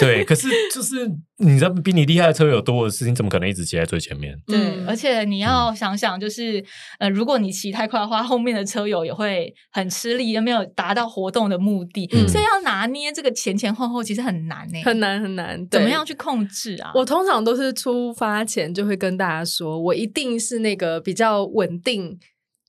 [0.00, 4.34] 对，可是就是你知道比你厉害的车友多的事情，怎么可能一直骑在最前面？
[4.46, 6.64] 对，而且你要想想，就是
[6.98, 12.08] 呃，如果你骑太快的话，后面的车友也会很吃力，也没有达到活动的目的。
[12.26, 15.68] 所以要拿捏这个前前后后，其实很难呢，很难很难。
[15.68, 16.90] 怎么样去控制啊？
[16.94, 22.18] 我通常都是出发前就会跟大家说，我一定是那个比较稳定。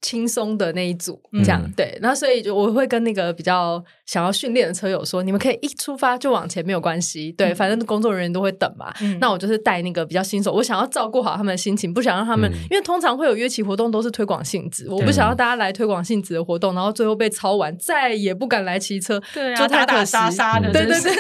[0.02, 8.92] 轻松的那一组，这样对，那所以就我会跟那个比较想要训练的车友说，你们可以一出发就往前，没有关系，对，反正工作人员都会等嘛。
[9.20, 21.12] 那我就是带那个比较新手，我想要照顾好他们的心情，不想让他们，因为通常会有约骑活动都是推广性质，我不想要大家来推广性质的活动，然后最后被超完，再也不敢来骑车，对啊，打打杀杀的，对对对。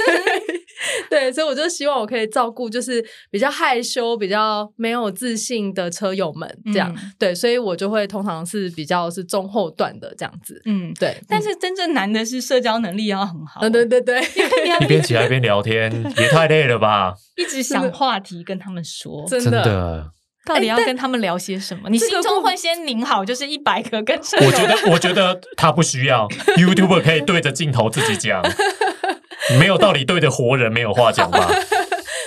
[1.11, 11.17] 对，所以我就希望我可以照顾，就是比较害羞、比较没有自信的车友们，这样对，所以我就会通常是比较是中后段的这样子，嗯，对。
[11.27, 14.21] 但是真正难的是社交能力要很好，对对对，
[14.81, 17.13] 一边骑一边聊天也太累了吧？
[17.35, 20.09] 一直想话题跟他们说，真的，
[20.45, 21.89] 到底要跟他们聊些什么？
[21.89, 24.47] 你心中会先拧好，就是一百个跟车友。
[24.47, 28.41] 我觉得，我觉得他不需要 YouTube 可以对着镜头自己讲。
[29.59, 31.49] 没有道理，对的活人没有话讲吧？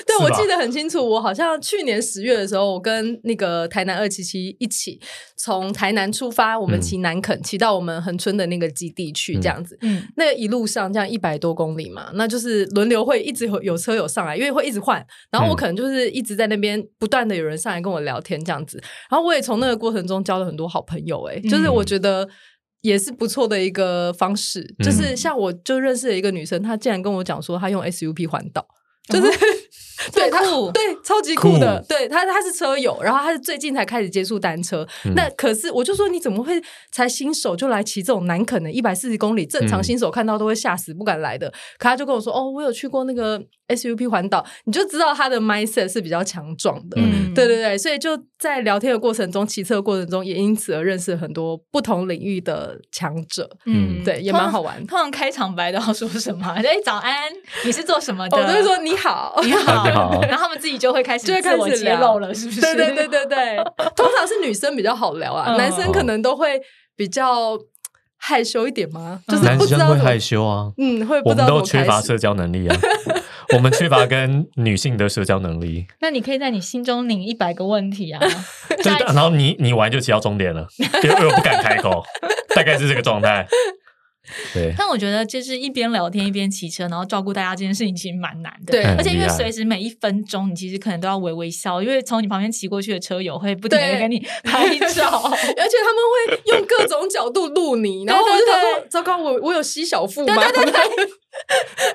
[0.06, 1.08] 对，我记得很清楚。
[1.08, 5.00] 我好像去年十月的时候，我跟那个台南二七七一起
[5.36, 9.78] 从台南出发，我们骑南垦，骑到我们恒春的那个基地去，这样子。
[9.80, 15.04] 嗯，那一路上这样一百多公里嘛，那就是轮流会一直有有车有上来，因为会一直换。
[15.30, 18.78] 然后我可能就是一直在那边不断的有人上来跟我聊天这样子。
[19.10, 21.24] 然后我也从那个过程中交了很多好朋友。
[21.24, 22.28] 哎，就是我觉得。
[22.84, 28.66] 也是不错的一个方式，就是像我就认识了一个女生，她竟然跟我讲说她用 SUP 环岛，
[29.08, 29.26] 就是。
[30.12, 30.40] 对他，
[30.72, 34.86] 对超级酷的，对他他是车友，然后他是最近才开始接触单车。
[35.14, 41.48] 那可是我就说你怎么会才新手就来骑这种难啃的，一百四十公里，正常新手看到都会吓死，不敢来的。
[41.78, 46.96] 可他就跟我说，哦，我有去过那个 SUP 环岛，你就知道他的 mindset 是比较强壮的。
[47.34, 53.48] 对对对，所以就在聊天的过程中，骑车过程中也因此而认识很多不同领域的强者。
[53.66, 54.84] 嗯，对，也蛮好玩。
[54.86, 56.46] 通常开场白都要说什么？
[56.56, 57.32] 哎，早安，
[57.64, 58.36] 你是做什么的？
[58.36, 59.84] 我都会说你好，你好。
[59.94, 62.60] 然后他们自己就会开始就会开始揭露了，是不是？
[62.60, 63.56] 对对对对对，
[63.96, 66.60] 通常是女生比较好聊啊， 男生可能都会
[66.96, 67.58] 比较
[68.16, 69.20] 害羞一点吗？
[69.28, 71.20] 就是男生会害羞啊，嗯，会。
[71.24, 72.76] 我们都缺乏社交能力啊，
[73.54, 75.86] 我们缺乏跟女性的社交能力。
[76.00, 78.20] 那你可以在你心中拧一百个问题啊，
[78.82, 80.66] 对，然后你你完就骑到终点了，
[81.02, 82.02] 因为我不敢开口，
[82.54, 83.46] 大概是这个状态。
[84.52, 88.72] 对，但我觉得就是一边聊天一边骑车，然后照顾大家这件事情其实蛮难的。
[88.72, 100.34] 对，而且因为随时每一分钟，你其实可能都要微微笑，因为从你旁边骑过去的车友会不停的跟你拍照， 而且他们会用各种角度录你，然后我就想说，糟糕，我我有吸小腹吗？
[100.52, 100.80] 对对对，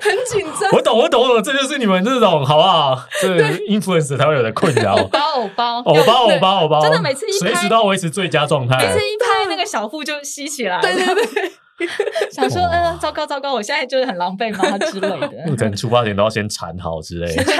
[0.00, 0.70] 很紧张。
[0.72, 3.04] 我懂，我懂我懂，这就是你们这种好不好？
[3.20, 3.28] 这
[3.68, 4.94] influence 才会有的困扰。
[4.96, 10.80] 偶包，偶包，偶包，偶包，偶包，真的每次一随时都要维持最佳状态，每次一拍那个小腹就吸起来。
[10.80, 11.52] 对对对。
[12.32, 15.56] 想说，呃，糟糕糟糕，我现在就是很狼狈吗 之类的？
[15.56, 17.44] 可能出发前都要先缠好之类的。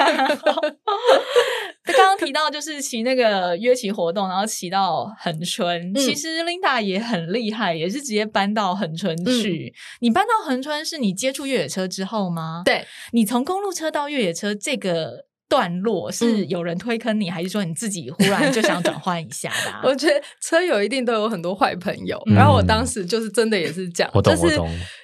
[1.85, 5.95] 刚刚提到就是骑那个约骑活动，然后骑到恒春。
[5.95, 9.73] 其实 Linda 也很厉害，也是直接搬到恒春去。
[10.01, 12.63] 你搬到恒春是你接触越野车之后吗？
[12.65, 15.30] 对，你从公路车到越野车这个。
[15.51, 19.81] 段落是有人推坑你，还是说你自己忽然就想转换一下的？
[19.83, 24.57] 我觉得车友一定都有很多坏朋友，然后我当时就是真的也是这样，就是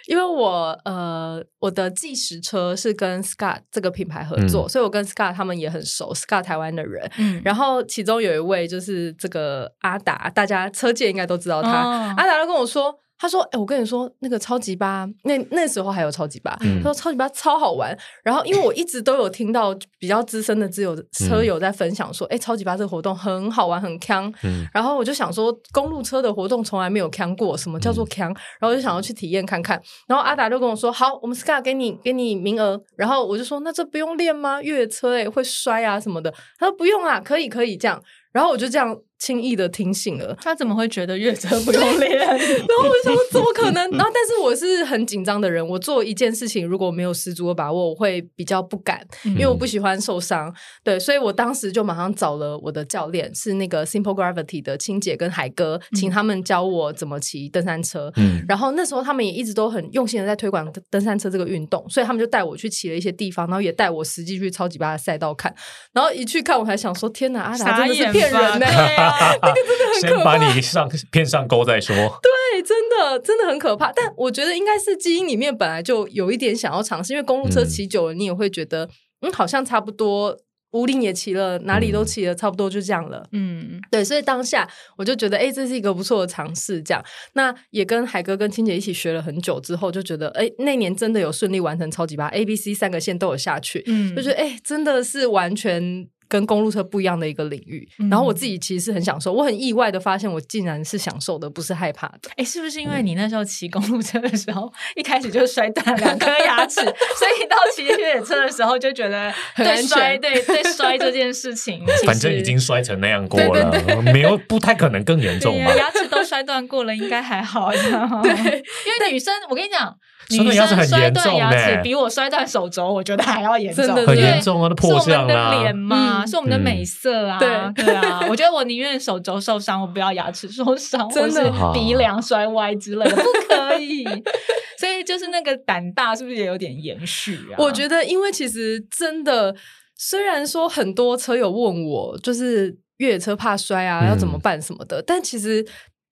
[0.07, 7.11] 因为我呃，我的计时车是跟 Scott 这个品牌合作，所以我跟 Scott 他们也很熟，Scott 台湾的人。
[7.19, 11.71] 嗯，然后其中有一位就是这个阿达，大家车界应该都知道他。
[12.17, 12.95] 阿达就跟我说。
[13.19, 16.55] 他说：“哎，我跟你说，那个超级八，那那时候还有超级八。
[16.61, 17.97] 他说超级八超好玩。
[18.23, 24.33] 然后，因为我一直都有听到比较资深的自由车友在分享说，哎，超级八这个活动很好玩，很强。
[24.73, 28.29] 然后我就想说，公路车的活动从来没有强过，什么叫做强？
[28.29, 29.81] 然后我就想要去体验看看。
[30.07, 32.79] 然后阿达就跟我说：好，我们 Sky 给你给你名额。
[32.97, 34.61] 然后我就说：那这不用练吗？
[34.61, 36.31] 越野车哎，会摔啊什么的。
[36.59, 38.03] 他说不用啊，可以可以这样。
[38.33, 42.17] 然后我就这样。”轻易的听信了，他怎么会觉得越车不用练？
[42.19, 43.91] 然后我想，怎么可能？
[43.93, 50.55] 然后，但是我是很紧张的人，我做一件事情如果没有十足的把握，我会比较不敢，因为我不喜欢受伤。
[50.85, 58.13] 对，所以我当时就马上找了我的教练，是那个 Simple Gravity 的青姐跟海哥，请他们教我怎么骑登山车。
[58.17, 65.55] 嗯，然后那时候他们也一直都很用心的在推广登山车这个运动，所以他们就带我去骑了一些地方，然后也带我实际去超级巴的赛道看。
[65.93, 68.67] 然后一去看，我还想说：天哪，阿达真的是骗人呢！
[69.42, 69.55] 那个
[70.01, 70.16] 真的。
[70.16, 71.95] 先把你上骗上钩再说。
[71.97, 73.92] 对，真的真的很可怕。
[73.92, 78.88] 但我觉得应该是基因里面本来就有一点想要尝试，因为公路车骑久了，你也会觉得
[79.23, 80.37] 嗯，好像差不多。
[80.73, 83.27] 五岭也骑了，哪里都骑了，差不多就这样了。
[83.33, 86.83] 嗯，对，所以当下我就觉得，哎，这是一个不错的尝试。
[86.83, 93.83] 这样，那也跟海哥跟青姐一起学了很久之后，就觉得，哎，那年真的有顺利完成超级八 A、B、C 三个线都有下去。
[93.87, 96.09] 嗯，就觉得，哎，真的是完全。
[96.29, 102.31] 跟公路车不一样的一个领域，然后我自己其实是很享受，我很意外的发现，我竟然是享受的，不是害怕的。
[102.37, 113.73] 哎，是不是因为你那时候骑公路车的时候，一开始就摔断两颗牙齿， 所以到骑越野车的时候就觉得对摔，对对摔这件事情，反正已经摔成那样过了，
[114.12, 115.75] 没有不太可能更严重嘛。
[115.77, 117.71] 牙齿都摔断过了，应该还好。
[117.71, 119.97] 对，因为女生，我跟你讲。
[120.29, 124.69] 女生摔断牙齿比我摔断手肘，我觉得还要严重，很严重啊！
[124.71, 127.49] 破相啊，脸嘛，是我们的美色啊，对
[127.85, 128.25] 对啊。
[128.29, 131.43] 我觉得我宁愿手肘受伤，我不要牙齿受伤，或是
[131.75, 134.05] 鼻梁摔歪之类的，不可以。
[134.79, 137.57] 所以就是那个胆大，是不是也有点延续啊？
[137.59, 139.57] 我觉得，因为其实真的，
[139.97, 145.67] 虽然说很多车友问我，就是越野车怕摔啊，要怎么办什么的，但其实。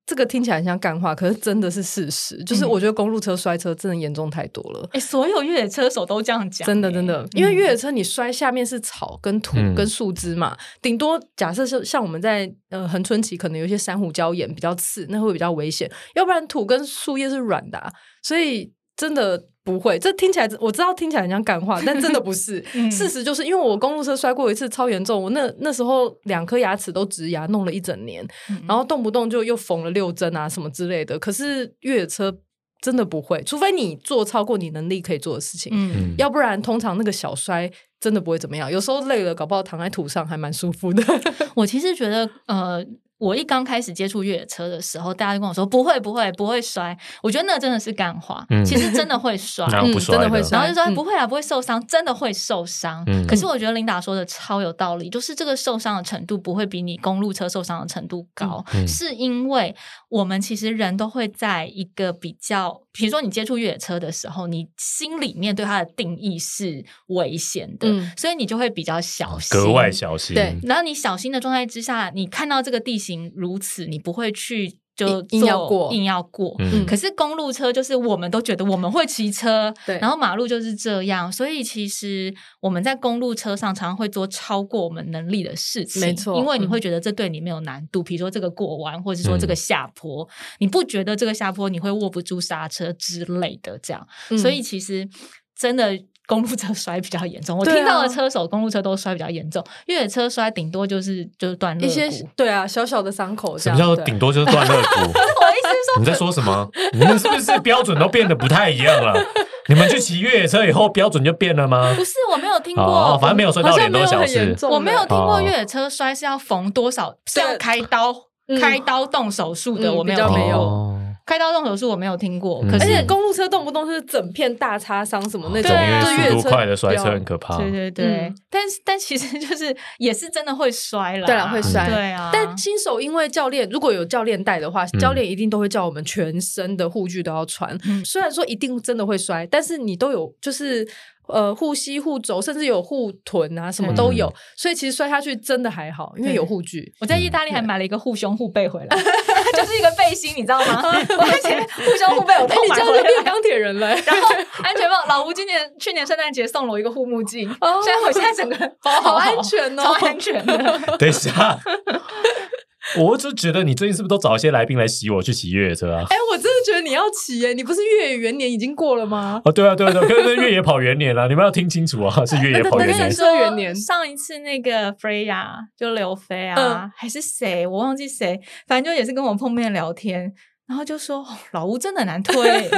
[0.07, 2.37] 这个听起来很像干话，可是真的是事实。
[2.45, 4.89] 就是我觉得公路车摔车真的严重太多了。
[4.93, 6.67] 哎，所有越野车手都这样讲。
[6.67, 15.91] 真的，真的，因为越野车你摔下面是草跟土跟树枝嘛，顶多假设是像我们在呃横春期，可能有些珊瑚礁岩比较刺，那会比较危险。
[16.15, 19.49] 要不然土跟树叶是软的，所以真的。
[19.65, 22.63] 不会，这听起来我知道听起来很像干话，但真的不是。
[22.93, 25.23] 事实就是因为我公路车摔过一次，超严重。
[25.23, 28.23] 我那那时候两颗牙齿都植牙，弄了一整年，
[28.69, 31.19] 然后动不动就又缝了六针啊什么之类的。
[31.19, 32.37] 可是越野车
[32.83, 38.71] 真的不会，除非你做超过你能力可以做的事情，嗯，要不然通常那个小摔真的不会怎么样。
[38.71, 41.03] 有时候累了，搞不好躺在土上还蛮舒服的。
[41.57, 42.85] 我其实觉得，呃。
[43.25, 48.45] 我一刚开始接触越野车的时候，大家就跟我说不会不会不会摔，我觉得那真的是干话。
[48.67, 50.59] 其实真的会摔， 真的会摔。
[50.59, 53.03] 然后就说不会啊，不会受伤，真的会受伤。
[53.27, 59.75] 可是我觉得琳达说的超有道理，就是这个受伤的程度不会比你公路车受伤的程度高，是因为
[60.11, 70.35] 我们其实人都会在一个比较，比如说你接触越野车的时候，你心里面对它的定义是危险的，所以你就会比较小心，格外小心。
[70.35, 72.95] 对，然后你小心的状态之下，你看到这个地。
[73.05, 76.57] 形如此，你不会去就硬要过，硬要过。
[76.87, 79.99] 可是公路车就是我们都觉得我们会骑车，对。
[79.99, 86.39] 然后马路就是这样，所以其实我们在公路车上常常会做超过我们能力的事情，没错。
[86.39, 90.29] 因为你会觉得这对你没有难度，比如说这个过弯，或者说这个下坡，
[90.59, 94.07] 你不觉得这个下坡你会握不住刹车之类的，这样。
[94.39, 95.09] 所以其实
[95.57, 95.99] 真的。
[96.27, 103.59] 公路车摔比较严重，我听到的车手公路车都摔比较严重，越野车摔顶多就是就是断肋骨，对啊，小小的伤口。
[103.59, 105.01] 什么叫顶多就是断肋骨？
[105.01, 106.69] 我意思是说，你在说什么？
[106.93, 109.15] 你们是不是标准都变得不太一样了？
[109.69, 111.93] 你们去骑越野车以后标准就变了吗？
[111.97, 114.57] 不是，我没有听过，反正没有摔到脸多小事。
[114.71, 118.15] 我没有听过越野车摔是要缝多少，是要开刀
[118.61, 120.99] 开刀动手术的，我没有没有。
[121.27, 127.57] 开刀动手术我没有听过，而且公路车动不动是整片大擦伤什么那种，因为速度快的摔车很可怕。
[127.57, 132.31] 对对对，但但其实就是也是真的会摔了，对啊会摔，对啊。
[132.33, 137.79] 但新手因为教练如果有教练带的话，教练一定都会叫我们全身的护具都要穿。
[138.05, 140.87] 虽然说一定真的会摔，但是你都有就是
[141.29, 144.33] 呃护膝、护肘，甚至有护臀啊，什么都有。
[144.57, 146.93] 所以其实摔下去真的还好，因为有护具。
[147.01, 148.97] 我在意大利还买了一个护胸护背回来，
[149.57, 150.83] 就是一个背心，你知道吗？
[150.85, 153.89] 我发现护胸护背我都买回来，变钢铁人了。
[153.89, 157.49] 然后安全帽，老吴今年去年圣诞节送了我一个护目镜，
[157.83, 160.97] 虽然我现在整个包好安全哦，超安全的。
[160.99, 161.59] 等一下。
[162.99, 166.05] 我就觉得你最近是不是都找一些来宾来洗我去骑越野车啊？
[166.11, 167.53] 哎，我真的觉得你要骑耶！
[167.53, 169.41] 你不是越野元年已经过了吗？
[169.45, 173.11] 啊，对啊，对啊，对，跟跟越野跑元年了， 你们要听清楚啊，是越野跑元年。
[173.11, 175.47] 说元年上一次那个 Freya
[175.79, 177.67] 就刘飞啊，还是谁？
[177.67, 180.33] 我忘记谁，反正就也是跟我碰面聊天。
[180.67, 182.71] 然后就说老吴真的难推，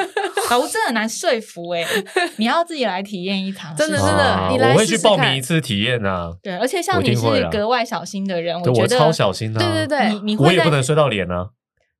[0.50, 1.84] 老吴真的难说服哎，
[2.36, 6.32] 你要自己来体验一场，真的真的，你来我会去报名一次体验啊。
[6.42, 11.50] 对，而且像你是格外小心的人，我觉得超小心的，对对对，你你我也不能摔到脸啊。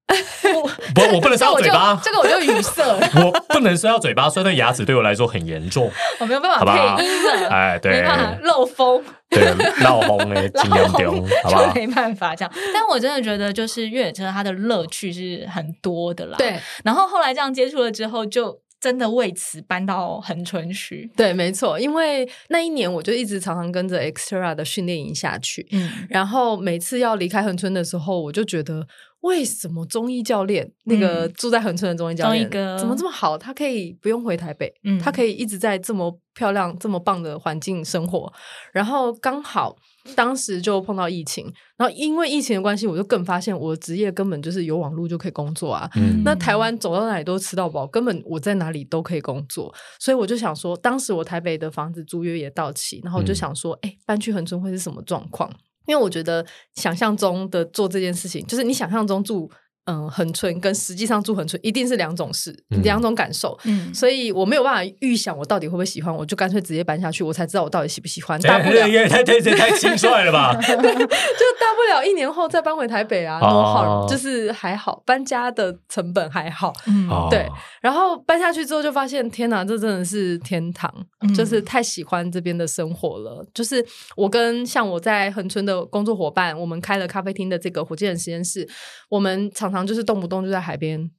[0.95, 2.83] 不，我不能摔到嘴巴，这个我就语塞。
[3.21, 5.91] 我不能摔到嘴巴，摔到牙齿对我来说很严重，
[6.21, 7.49] 我没有办法配音了。
[7.49, 9.53] 哎，对，没办法漏风，对，
[9.83, 11.73] 漏风哎，尽量丢， 好吧？
[11.75, 12.55] 没办法这样。
[12.73, 16.37] 但我真的觉得，就是越野车它的乐趣是很多的啦。
[16.39, 21.11] 对，然后后来这样接触了之后，就真的为此搬到横春区。
[21.17, 28.87] 对，没错，因为那一年我就一直常常跟着 Extra 的训练营下去，嗯，然后每次要离开横春的时候，我就觉得。
[29.27, 32.49] 为什么中医教练那个住在恒春的中医教练
[32.79, 33.37] 怎么这么好？
[33.37, 34.73] 他可以不用回台北，
[35.03, 38.33] 他可以一直在这么漂亮、这么棒的环境生活。
[38.73, 39.77] 然后刚好
[40.15, 45.91] 当时就碰到疫情，然后因为疫情的关系，我就更发现我的职业根本就是有网络就可以工作啊。
[46.25, 49.75] 那台湾走到哪里都吃到饱，根本我在哪里都可以工作。
[49.99, 55.51] 所以我就想说，当时我台北的房子租约也到期，然后我就想说，哎，搬去恒春会是什么状况？
[55.87, 59.51] 因为我觉得想象中的做这件事情，就是你想象中住。
[59.87, 63.57] 嗯，横村跟实际上住横村一定是两种事，两种感受。
[63.65, 68.41] 嗯，所以我没有办法预想我到底会不会喜欢，我就干脆直接搬下去，我才知道我到底喜不喜欢。
[68.41, 70.53] 大不了太太太太轻率了吧？
[70.61, 76.73] 就大不了一年后再搬回台北啊，多好，就是还好，搬家的成本还好。
[76.89, 77.47] 嗯，对。
[77.81, 80.93] 然后搬下去之后就发现，天哪，这真的是天堂，
[81.33, 83.47] 就是太喜欢这边的生活了。
[83.55, 88.69] 就是我跟像我在横村的工作伙伴，我们开了咖啡厅的这个火箭人实验室，
[89.09, 89.76] 我们常常。
[89.85, 91.11] 就是动不动就在海边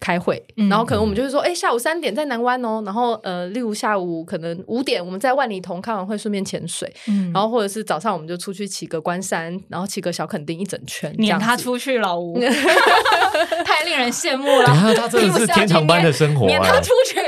[0.00, 6.92] 开会，然后可能我们就是说，哎，下午三点在南湾哦，然后呃，例如下午可能五点我们在万里桐开完会顺便潜水，
[7.32, 12.38] 然后或者是早上我们就出去骑个关山，然后骑个小垦丁一整圈，撵他出去，老吴
[13.64, 14.66] 太令人羡慕了。
[14.96, 17.20] 他真的是天堂般的生活，撵他出去。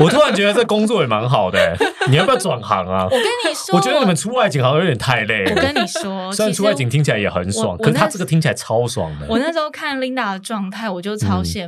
[0.00, 1.76] 我突然觉得这工作也蛮好的，
[2.08, 3.04] 你要不要转行啊？
[3.04, 5.44] 我跟你说，我觉得你们出外景好像有点太累。
[5.50, 9.26] 我跟你说，虽然出外景听起来也很爽，可是他这个听起来超爽的。
[9.28, 11.67] 我那时候看 Linda 的状态，我就超羡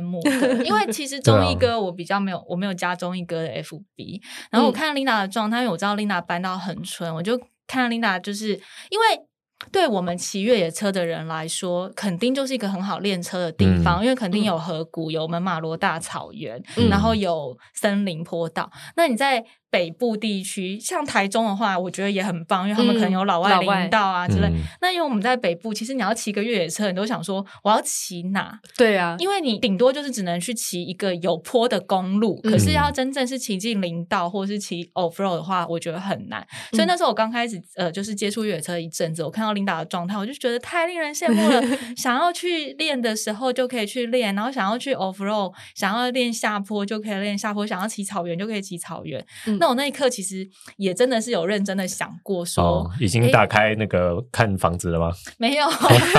[0.65, 4.21] 因为其实 中医哥我比较没有，我没有加中医哥的 FB。
[4.49, 8.49] 然后我看 Linda 的状态，因为我知道 Linda 搬到恒春，我就看 Linda，就是
[8.89, 9.25] 因为。
[9.71, 18.71] 对我们骑越野车的人来说，肯定就是一个很好练车的地方，因为肯定有河谷、有门马罗大草原，然后有森林坡道。
[18.95, 24.51] 那你在北部地区，像台中的话，我觉得也很棒，因为他们可能有老外领导啊之类。
[24.81, 28.59] 那因为我们在北部，其实你要骑个越野车，你都想说我要骑哪？
[28.77, 36.45] 对啊，因为你顶多就是只能去骑一个有坡的公路，可是要真正是骑进林道或者是骑 off road 的话，我觉得很难。
[36.71, 41.61] 所以那时候我刚开始呃，就是接触越野车一阵子，我看到琳达的状态，我就觉得太令人羡慕了。
[41.95, 49.25] 想要去练的时候就可以去练，然后想要去 off road，想要练下坡就可以练下坡，想要骑草原就可以骑草原。
[49.61, 50.45] 那我那一刻其实
[50.77, 55.11] 也真的是有认真的想过，说已经打开那个看房子了吗？
[55.37, 55.67] 没有，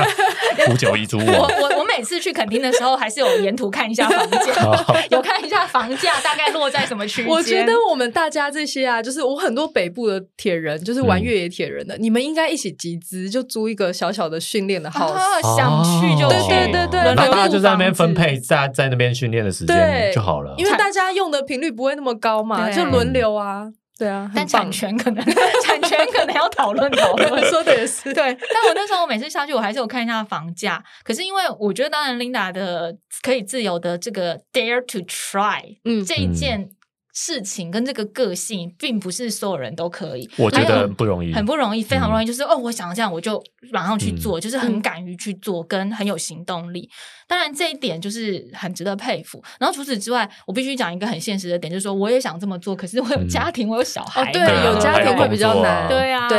[0.70, 1.18] 五九一租。
[1.18, 7.30] 我我我每次去垦丁的时候，还是有沿途看一下房价， 有看一下房价大概落在什么区间。
[7.30, 23.70] 我觉得我们大家这些啊，就是我很多北部的铁人，就是玩越野铁人的，你们应该一起集资，就租一个小小的训练的 house，想去就去，对对对，大家就在那边分配在在那边训练的时间就好了，因为大家用的频率不会那么高嘛，就轮流啊。
[23.98, 27.44] 对啊，但产权可能产权可能要讨论讨论。
[27.44, 28.22] 说的也是，对。
[28.24, 30.82] 但我那时候我每次下去，我还是有看一下房价。
[31.04, 36.70] 可是因为我觉得，当然 Linda 的可以自由的这个 dare to try，嗯，这一件。
[37.14, 40.26] 事情跟这个个性，并不是所有人都可以。
[40.38, 42.26] 我觉得很不容易，很不容易，非常不容易。
[42.26, 43.38] 就是哦，我想这样，我就
[43.70, 46.88] 马上去做，就是很敢于去做，跟很有行动力。
[47.32, 49.42] 当然，这一点就是很值得佩服。
[49.58, 55.88] 然后除此之外，我必须讲一个很现实的点，就是说，我也想这么做，可是我有家庭，我有小孩，哦对，有家庭会比较难。
[55.88, 56.38] 对啊，对，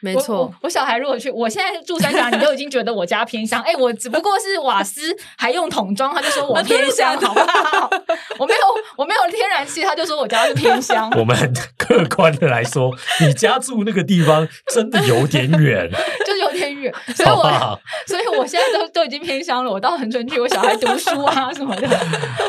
[0.00, 0.50] 没错。
[0.62, 3.60] 我小孩如果去，我现在住三峡，你都已经觉得我家偏乡。
[3.62, 7.90] 哎，我只不过是瓦斯还用桶装，他就说我偏乡，好不好？
[8.38, 8.60] 我没有，
[8.96, 10.20] 我没有天然气，他就说。
[10.20, 11.10] 我家是偏乡。
[11.16, 11.34] 我们
[11.78, 15.90] 客观的来说，你家住那个地方真的有点远，
[16.26, 16.92] 就有点远。
[17.14, 19.70] 所以我所以我现在都都已经偏乡了。
[19.70, 21.88] 我到恒春去，我小孩读书啊 什么的。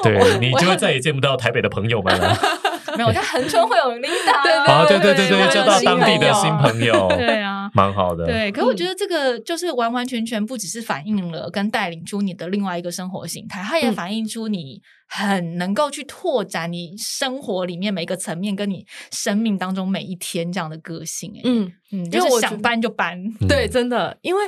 [0.03, 2.37] 对你就会再也见不到台北的朋友们了。
[2.97, 8.25] 没有，在恒春会有 Linda，对对对对，交到当地的新朋友， 对啊，蛮好的。
[8.25, 21.31] 对，可我觉得这个就是完完全全不只是反映了跟带领出你的另外一个生活形态，它也反映出你很能够去拓展你生活里面每一个层面，跟你生命当中每一天这样的个性。
[21.37, 23.17] 哎，嗯嗯，就是想搬就搬，
[23.47, 24.41] 对，真的，因为。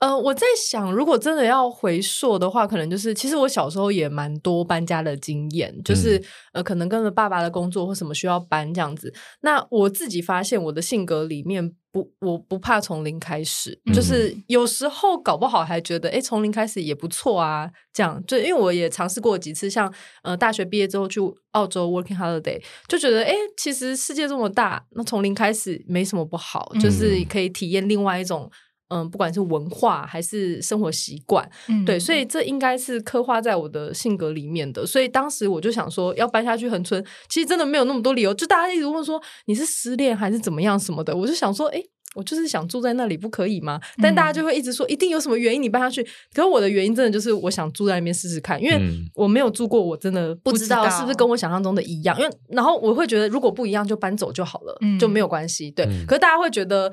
[0.00, 6.20] 呃，我在想，如果真的要回溯的话，可能就是，其实我小时候也蛮多搬家的经验，就是
[6.54, 9.12] 呃，可能跟着爸爸的工作或什么需要搬这样子。
[9.42, 17.70] 那我自己发现，我的性格里面不，我不怕从零开始，就是有时候搞不好还觉得，哎，从零开始也不错啊。
[17.92, 19.92] 这样，就因为我也尝试过几次，像
[20.22, 21.20] 呃，大学毕业之后去
[21.50, 28.50] 澳洲 working holiday，就觉得，哎，其实世界这么大，那从零开始没什么不好，就是可以体验另外一种。
[28.50, 28.69] 嗯，
[29.10, 31.48] 不管是文化还是生活习惯，
[31.86, 34.84] 对，所以这应该是刻画在我的性格里面的。
[34.84, 38.34] 所以当时我就想说，要搬下去横村，其实真的没有那么多理由。
[38.34, 41.80] 就大家一直问说你是失恋还是怎么样什么的，我就想说，哎，
[42.16, 43.80] 我就是想住在那里，不可以吗？
[44.02, 46.02] 但大家就会一直说，一定有什么原因你搬下去。
[46.34, 48.80] 可是我的原因真的就是我想住在那边试试看，因为
[49.14, 52.18] 我没有住过，我真的不知道是不是跟我想象中的一样。
[52.18, 55.70] 因为然后我会觉得，如果不一样就搬走就好了，就没有关系。
[55.70, 56.92] 对，可是大家会觉得。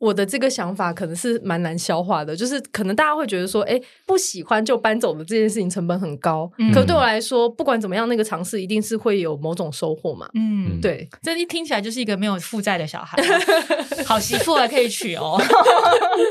[0.00, 6.50] 我的这个想法可能是蛮难消化的，就是可能大家会觉得说，哎，不喜欢就搬走的这件事情成本很高。
[6.72, 10.26] 可对我来说，不管怎么样，那个尝试一定是会有某种收获嘛。
[10.34, 13.22] 嗯，对，这一听起来就是一个没有负债的小孩，
[14.06, 15.38] 好媳妇还可以娶哦，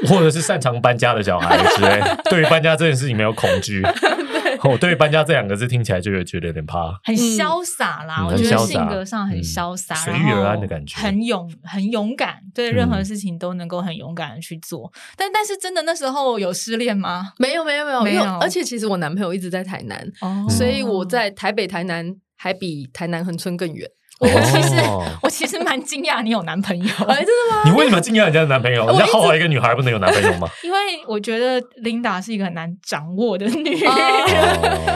[0.10, 3.84] 或者是擅长搬家的小孩之类， 对于搬家这件事情没有恐惧。
[4.64, 14.92] 我 对搬家这两个字听起来就有觉得有点怕，很潇洒啦，我觉得性格上很潇洒，随遇而安的感觉，很勇很勇敢，对任何事情都能够很勇敢的去做。
[15.16, 17.34] 但但是真的那时候有失恋吗？
[17.38, 20.10] 没有没有没有没有，而且其实我男朋友一直在台南，
[20.50, 23.90] 所以我在台北台南还比台南恒春更远。
[24.20, 24.76] 我其实
[25.24, 27.64] 我其实蛮惊讶你有男朋友，哎，真的吗？
[27.66, 28.86] 你为什么惊讶人家的男朋友？
[28.88, 30.48] 人家好好一个女孩不能有男朋友吗？
[30.64, 33.80] 因为我觉得琳达是一个很难掌握的女人，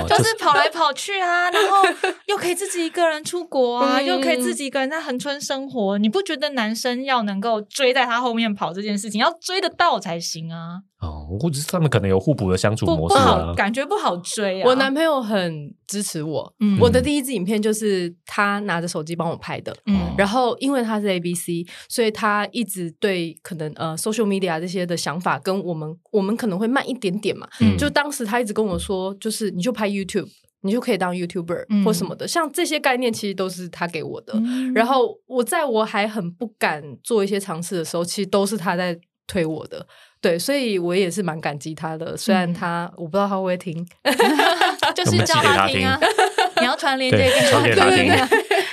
[0.08, 1.84] 就是跑来跑去啊，然后
[2.26, 5.98] 又可以自己一个人出国啊，又可以自己一个人在横村生活。
[5.98, 10.82] 你不觉得男生要能够追在她后面跑这件事情，要追得到才行啊？
[11.04, 14.66] 哦，或者是他们可能有互补的相处模式啊，感觉不好追啊。
[14.66, 19.76] 我男朋友很支持我，嗯我的第一支影片就是他拿着手机帮我拍的。
[19.86, 27.48] 嗯，然后因为他是 A B C，所以他一直对可能呃 social media 这些的想法跟我们我们可能会慢一点点嘛。
[27.60, 30.30] 嗯，就当时他一直跟我说，就是你就拍 YouTube，
[30.62, 34.34] 你就可以当 YouTuber 或什么的，像这些概念其实都是他给我的。
[34.74, 38.98] 然后我在我还很不敢做一些尝试的时候，其实都是他在
[39.28, 39.86] 推我的。
[40.24, 42.16] 对，所以我也是蛮感激他的。
[42.16, 43.86] 虽然他我不知道他会不会听，
[44.96, 46.00] 就是叫他听啊。
[46.62, 47.30] 你要传链接
[47.64, 48.08] 给他听，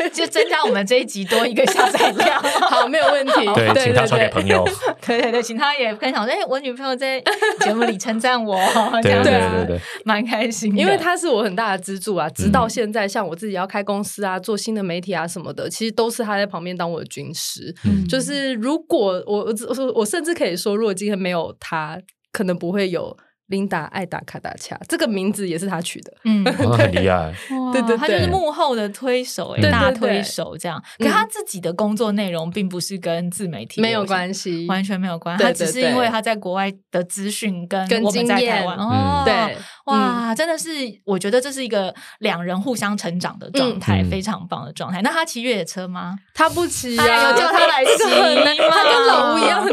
[0.12, 2.40] 就增加我们这一集多一个下载量。
[2.68, 3.32] 好，没有问题。
[3.54, 4.64] 对，请他传给朋友。
[5.06, 6.26] 对对对，请他也分享。
[6.26, 7.22] 哎，我女朋友在
[7.60, 8.56] 节目里称赞我，
[9.02, 10.76] 这样子，蛮开心。
[10.76, 17.74] 因为他是我很大的支柱啊，直到现在，像我自己要开公司啊，做新的媒体啊什么的，其实都是他在旁边当我的军师。
[18.08, 21.98] 就是如果我我我甚至可以说，如果今天没有他，
[22.32, 23.16] 可能不会有。
[23.50, 26.44] 琳达爱打卡达恰这个名字也是他取的，嗯，
[26.76, 27.32] 很厉害，
[27.72, 30.82] 对对，他就是幕后的推手，大推手这样。
[30.98, 35.44] 可他自己的工作内容并不是跟自媒体没有关系，完全没有关系。
[35.44, 40.70] 他只是因为他在国外的资讯跟我们在台湾，哦，对，哇，真的是，
[41.04, 45.02] 我觉得这是一个两人互相成长的状态，非常棒的状态。
[45.02, 46.16] 那他骑越野车吗？
[46.32, 48.04] 他不骑啊，有叫他来骑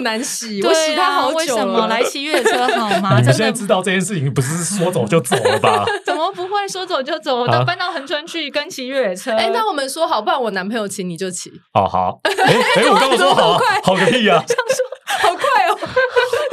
[0.07, 1.87] 难洗，我洗它好久了。
[1.87, 3.19] 来骑越野车好吗？
[3.19, 3.57] 你现在。
[3.57, 5.83] 知道这件事情不是说走就走了吧？
[6.05, 7.47] 怎么不会说走就走？
[7.47, 9.31] 都搬到横川去跟骑越野车。
[9.35, 11.51] 哎，那我们说好，不然我男朋友骑你就骑。
[11.73, 12.19] 哦好。
[12.21, 12.31] 哎
[12.75, 14.43] 哎， 我刚刚说好，好个屁啊！
[14.47, 15.79] 这样说好快哦。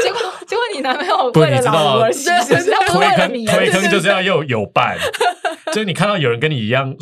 [0.03, 4.97] 结果结果你男朋友为了老而骑，推坑推坑就是要又有伴。
[5.67, 6.95] 就是你看到有人跟你一样，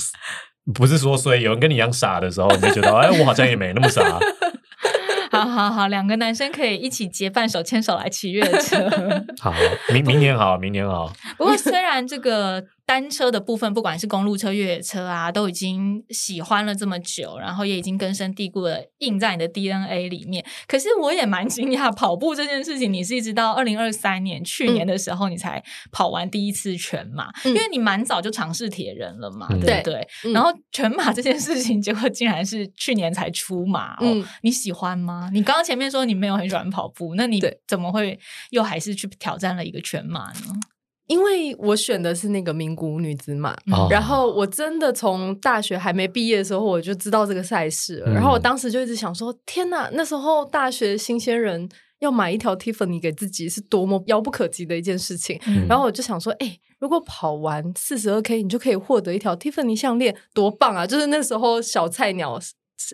[0.74, 4.02] 不是说所以有人跟你一样傻的时候，你就觉得哎，我好像也没那么傻。
[5.46, 8.88] 好好好，两个男生可以一起结伴手牵手来骑越野车。
[9.40, 9.52] 好，
[9.92, 11.12] 明明年好，明年好。
[11.36, 20.44] 不过虽然这个单车的部分，不管是公路车、越野车啊，都已经喜欢了这么久，然后也已经根深蒂固的印在你的 DNA 里面。
[20.66, 30.06] 可是我也蛮惊讶，跑步这件事情，你是一直到二零二三年去年的时候，你才跑完第一次全马，因为你蛮早就尝试铁人了嘛，对不对？
[30.32, 35.30] 然后全马这件事情，结果竟然是去年才出马哦，你喜欢吗？
[35.32, 38.18] 你刚刚前面说你没有很喜欢跑步，那你怎么会
[38.50, 40.60] 又还是去挑战了一个全马呢？
[41.12, 43.54] 因为我选的是那个名古屋女子马，
[43.90, 49.90] 然后我真的从大学还没毕业的时候我就知道这个赛事了，然后我当时就一直想说：天哪！
[49.92, 55.38] 那时候大学新鲜人要买一条 Tiffany 给自己是多么遥不可及的一件事情。
[55.68, 60.86] 然后我就想说：哎，如果跑完四十二 K，你就可以获得一条 Tiffany 项链，多棒啊！
[60.86, 62.40] 就是那时候小菜鸟，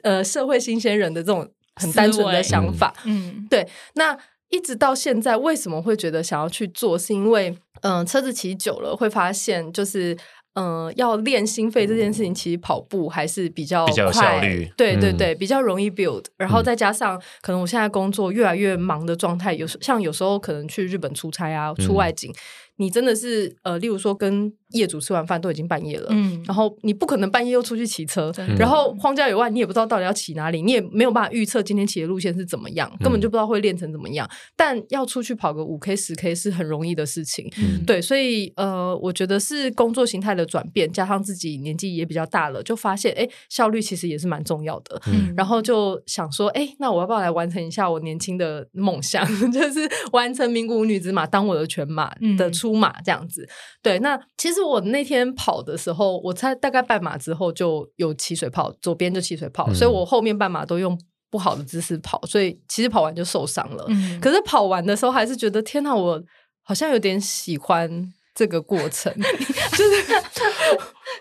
[0.03, 2.93] 呃，社会新鲜人的这种很单纯的想法。
[3.05, 4.19] 嗯，对，那。
[4.51, 6.99] 一直到现在，为什么会觉得想要去做？
[6.99, 10.17] 是因为，嗯，车子骑久了会发现，就是，
[10.55, 16.25] 嗯，要练心肺这件事情，其实跑步还是比较比较效率，对对对，比较容易 build。
[16.37, 22.33] 然后再加上，可能我现在工作越来越忙的状态，有时像有时候可能去日本出差啊，出外景。
[22.79, 34.29] 你真的是呃，例如说跟业主吃完饭都已经半夜了，嗯，然后你不可能半夜又出去骑车，然后荒郊野外你也不知道到底要骑哪里，你也没有办法预测今天骑的路线是怎么样，根本就不知道会练成怎么样。
[34.57, 37.51] 但要出去跑个五 K 十 K 是很容易的事情，
[37.87, 45.01] 对，所以呃，我觉得是工作形态的转变，加上自己年纪也比较大了，就发现哎，效率其实也是蛮重要的。
[45.35, 52.68] 然后就想说，哎，那我要不要来完成一下我年轻的梦想， 就是完成名古屋女子马当我的全马的出。
[52.69, 53.49] 出马这样子，
[53.83, 53.99] 对。
[54.01, 60.99] 那其实我那天跑的时候，我猜大概半马之后就有起水泡，左边就起水泡，所以我后面半马都用
[61.31, 63.87] 不好的姿势跑，所以其实跑完就受伤了。
[64.21, 66.23] 可是跑完的时候还是觉得天哪，我
[66.63, 70.05] 好像有点喜欢这个过程， 就是。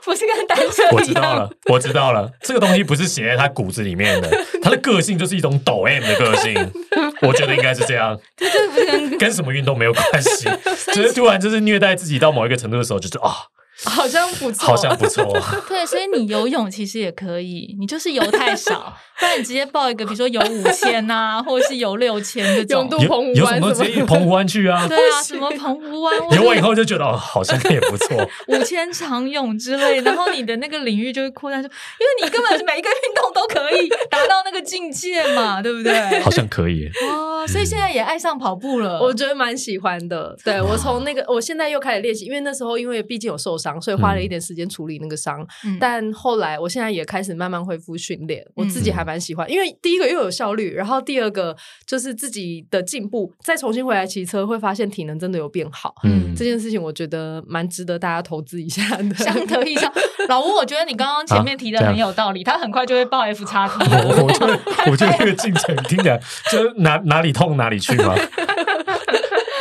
[0.06, 4.30] 我是跟单身我知道了，我知道了，这个东西不是写在他骨子里面的，
[4.62, 6.54] 他的个性就是一种抖 M 的个性，
[7.24, 8.18] 我觉得应该是这样，
[9.20, 10.50] 跟什么运动没有关系，
[10.94, 13.34] 只是突然就是虐待自己到某一个程度的时候，就是啊。
[13.86, 15.24] 好像不错，好像不错。
[15.70, 22.90] 对，所以你游泳其实也可以，你就是游太少， 不然你直接报一个，比如说游五千呐， 或者是游六千这种。
[22.90, 23.74] 游澎湖湾什么？
[23.74, 24.88] 直接澎湖湾去啊？
[24.88, 26.16] 对啊，什么澎湖湾？
[26.32, 28.30] 游完以后就觉得哦，好像也不错。
[28.48, 36.20] 五千长泳之类，然后你的那个领域就会扩大，就因为你根本每一个运动都可以达到那个境界嘛，对不对？
[36.22, 37.17] 好像可以哦，
[37.48, 39.00] 所以现在也爱上跑步了。
[39.02, 40.36] 我觉得蛮喜欢的。
[40.44, 43.82] 对我从那个，我现在又开始练习，因为那时候因为毕竟有受伤。
[43.82, 45.46] 所以花了一点时间处理那个伤，
[45.80, 55.94] 但后来我现在也开始慢慢恢复训练，我自己还蛮喜欢，因为第一个又有效率，然后第二个就是自己的进步，再重新回来骑车会发现体能真的有变好。
[56.04, 59.16] 嗯，这件事情我觉得蛮值得大家投资一下的。
[59.16, 59.92] 相得益彰，
[60.28, 63.76] 老吴，我觉得你刚刚前面提的很有道理，他很快就会报 F 叉 T。
[64.22, 64.60] 我觉得，
[64.92, 66.20] 我觉得这个进程听起来
[66.52, 68.16] 就哪哪里痛哪里去吗？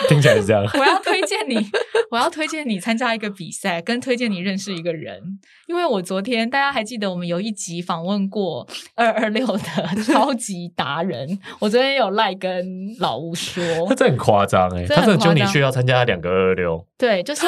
[0.08, 0.62] 听起来是这样。
[0.74, 1.56] 我要推荐你，
[2.12, 5.20] 我要推荐你参加一个比赛，跟推荐你认识一个人。
[5.66, 9.62] 因为我昨天大家还记得我们有一集访问过二二六的
[10.06, 12.64] 超级达人， 我昨天有赖跟
[13.00, 17.44] 老吴说，他这很夸张哎，他这就你去要参加两个二二六，对，就是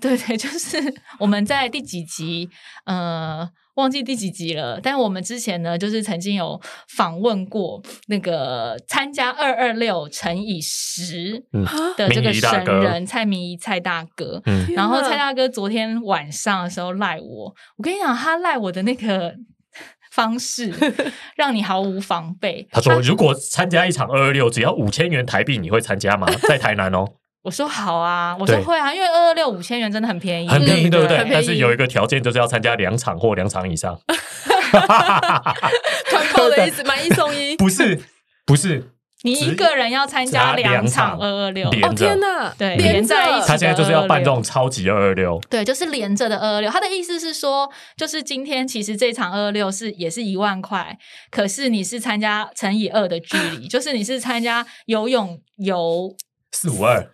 [0.00, 0.78] 对对，就是
[1.20, 2.50] 我们在第几集
[2.84, 3.48] 呃。
[3.74, 11.42] 忘记第几集了，但我们之前呢，就是曾经有访问过那个参加二二六乘以十
[11.96, 14.42] 的这个神人蔡明仪蔡大哥。
[14.74, 19.34] 然后蔡大哥昨天晚上的时候赖我，我跟你讲，他赖我的那个
[20.12, 20.70] 方式，
[21.36, 22.68] 让你毫无防备。
[22.70, 26.26] 他说：“如果参加一场二二六，只要五千元台币，你会参加吗？
[26.42, 27.06] 在台南哦。”
[27.42, 31.26] 我说好啊，我说会啊，因为二二六五千元真的很便宜，很便宜，对不对？
[31.30, 33.98] 但是有一个条件，就是要参加两场或两场以上。
[34.72, 37.56] 团购的意思，买一送一？
[37.58, 38.00] 不是，
[38.46, 38.90] 不是，
[39.22, 43.46] 你一个人要参加两场二二六，哦天哪，对，连在一起。
[43.48, 46.70] 他现在就是要办这种超级二二六，对，就是连着的二二六。
[46.70, 50.96] 他的意思是说，就是今天其实这场二二六是也是一万块，
[51.30, 56.16] 可是你是参加乘以二的距离，就是你是参加游泳游
[56.52, 57.10] 四五二。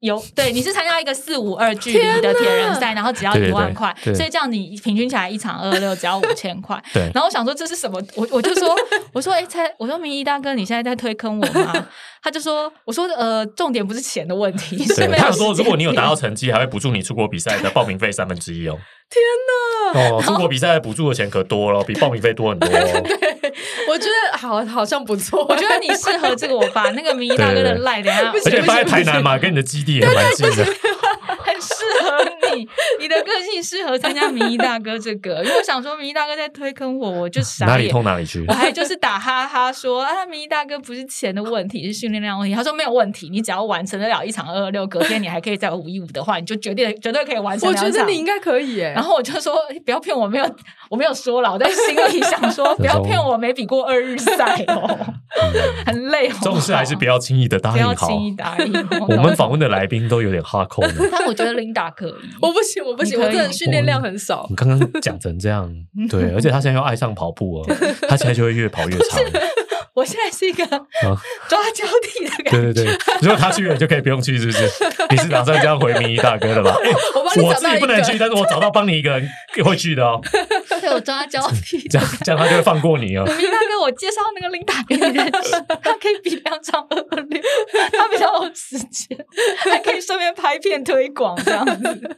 [0.00, 6.80] 有对，你是参加一个四五二距离的铁人赛，然后只要一万块，所以这样你平均起来一场二六只要五千块。
[6.92, 8.00] 对，然后我想说这是什么？
[8.14, 8.76] 我我就说
[9.14, 11.88] 我说哎，猜我说明一大哥，你现在在推坑我吗？
[12.22, 15.08] 他就说我说呃，重点不是钱的问题是。
[15.16, 18.78] 他说如果你有达到成绩，还会补助你出国比赛的报名费三分之一哦。
[19.08, 19.22] 天
[19.94, 20.00] 哪！
[20.16, 22.68] 哦，出国比赛补助的钱可多了，比报名费多很多。
[22.68, 23.54] 对，
[23.88, 25.46] 我觉得好好像不错。
[25.48, 30.64] 我觉得你适合这个，我把那个明一大哥的赖等下，而且放在台南嘛，跟你的基地也蛮近的，
[32.02, 32.68] 合你。
[33.00, 38.44] 你，的个性适合参加民意大哥这个， 因为我想说民意大哥在推坑我，我就傻哪里痛哪里去。
[38.48, 42.54] 我还就是打哈哈说啊，民意大哥不是钱的问题，是训练量问题。
[42.54, 47.68] 他说没有问题，你只要完成得了一场二二六，隔天你还可以再五一五的话，你就绝对绝对可以完成。
[47.68, 48.92] 我觉得你应该可以耶。
[48.94, 50.56] 然后我就说不要骗我，没有
[50.88, 54.98] 我没有说了，我在心里想说 不要骗我，没比过二日赛哦，
[55.84, 56.28] 很累。
[56.28, 57.94] 这种事还是不要轻易的答应好。
[57.94, 58.72] 不要轻易答应。
[59.00, 62.14] 我们访问的来宾都有点哈扣的，但我觉得琳达可以。
[62.40, 64.46] 我不行，我不行，我真的训练量很少。
[64.48, 65.70] 你刚刚讲成这样，
[66.08, 67.76] 对，而且他现在又爱上跑步了，
[68.08, 69.20] 他现在就会越跑越长。
[69.94, 70.62] 我现在是一个
[71.48, 72.50] 抓交替的感觉。
[72.50, 74.68] 对对对，如果他去了，就可以不用去，是不是？
[75.10, 76.76] 你是打算这样回民一大哥的吧？
[77.42, 79.26] 我自己不能去，但是我找到帮你一个人
[79.64, 80.20] 会去的哦。
[80.80, 83.24] 对，我抓交替，这样这样他就会放过你哦。
[83.24, 85.52] 明大哥，我介绍那个琳达给你认识，
[85.82, 87.40] 他可以比两场二二六，
[87.92, 89.16] 他比较有时间，
[89.56, 92.16] 还可以顺便拍片推广这样子。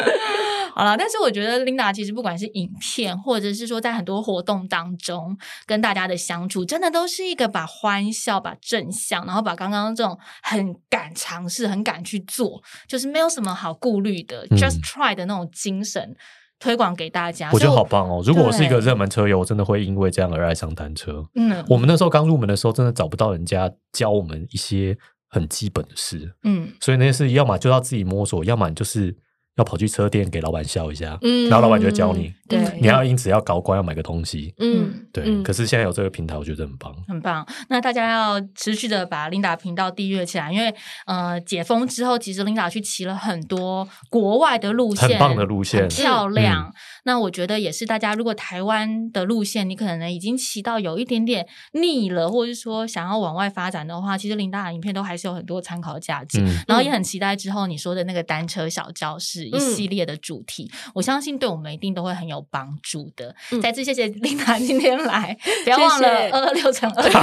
[0.74, 5.36] 好了，但是我觉得琳达其实不管是影片，或者是说在很多活动当中
[5.66, 7.18] 跟大家的相处，真的都是。
[7.18, 16.14] 是一个把欢笑、把正向，然后把刚刚这种很敢尝试、很敢去做，就是没有什么好顾虑的，just try 的那种精神
[16.58, 17.50] 推广给大家。
[17.52, 18.22] 我觉得好棒哦！
[18.24, 21.26] 如果我是一个热门车友，我真的会因为这样而爱上单车。
[21.34, 24.96] 嗯，我们那时候刚入门的时候，真的找不到人家教我们一些
[25.28, 26.34] 很基本的事。
[26.44, 29.16] 嗯，所以那些事要么就要自己摸索，要么就是。
[29.58, 32.32] 要跑去车店给老板笑一下，嗯然后老板就会教你。
[32.48, 34.54] 对，你要因此要高官要买个东西。
[34.58, 35.42] 嗯，对。
[35.42, 37.46] 可是现在有这个平台，我觉得很棒，很棒。
[37.68, 40.72] 那大家要持续的把琳达频道订阅起来，因为
[41.06, 46.72] 呃，解封之后，其实琳达去骑了很多国外的路线，很棒的路线，漂亮。
[47.04, 56.42] 那我觉得也是，大家如果台湾的路线你可能已经骑到有一点点腻了，或者是说想要往外发展的话，其实琳达的影片都还是有很多参考价值。
[56.66, 59.47] 然后也很期待之后你说的那个单车小教室。
[59.48, 63.34] 一系列的主题，我相信对我们一定都会很有帮助的。
[63.62, 67.20] 再次谢谢琳达今天来，不要忘了二二六乘二， 这是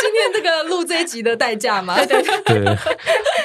[0.00, 1.94] 今天这个录这一集的代价吗？
[2.04, 2.76] 对对对，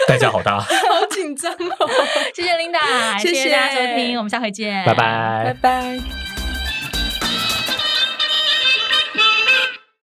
[0.08, 0.68] 代价好大， 好
[1.12, 1.90] 紧张哦！
[2.34, 6.27] 谢谢琳达，谢谢大家收听，我们下回见，拜拜，拜拜。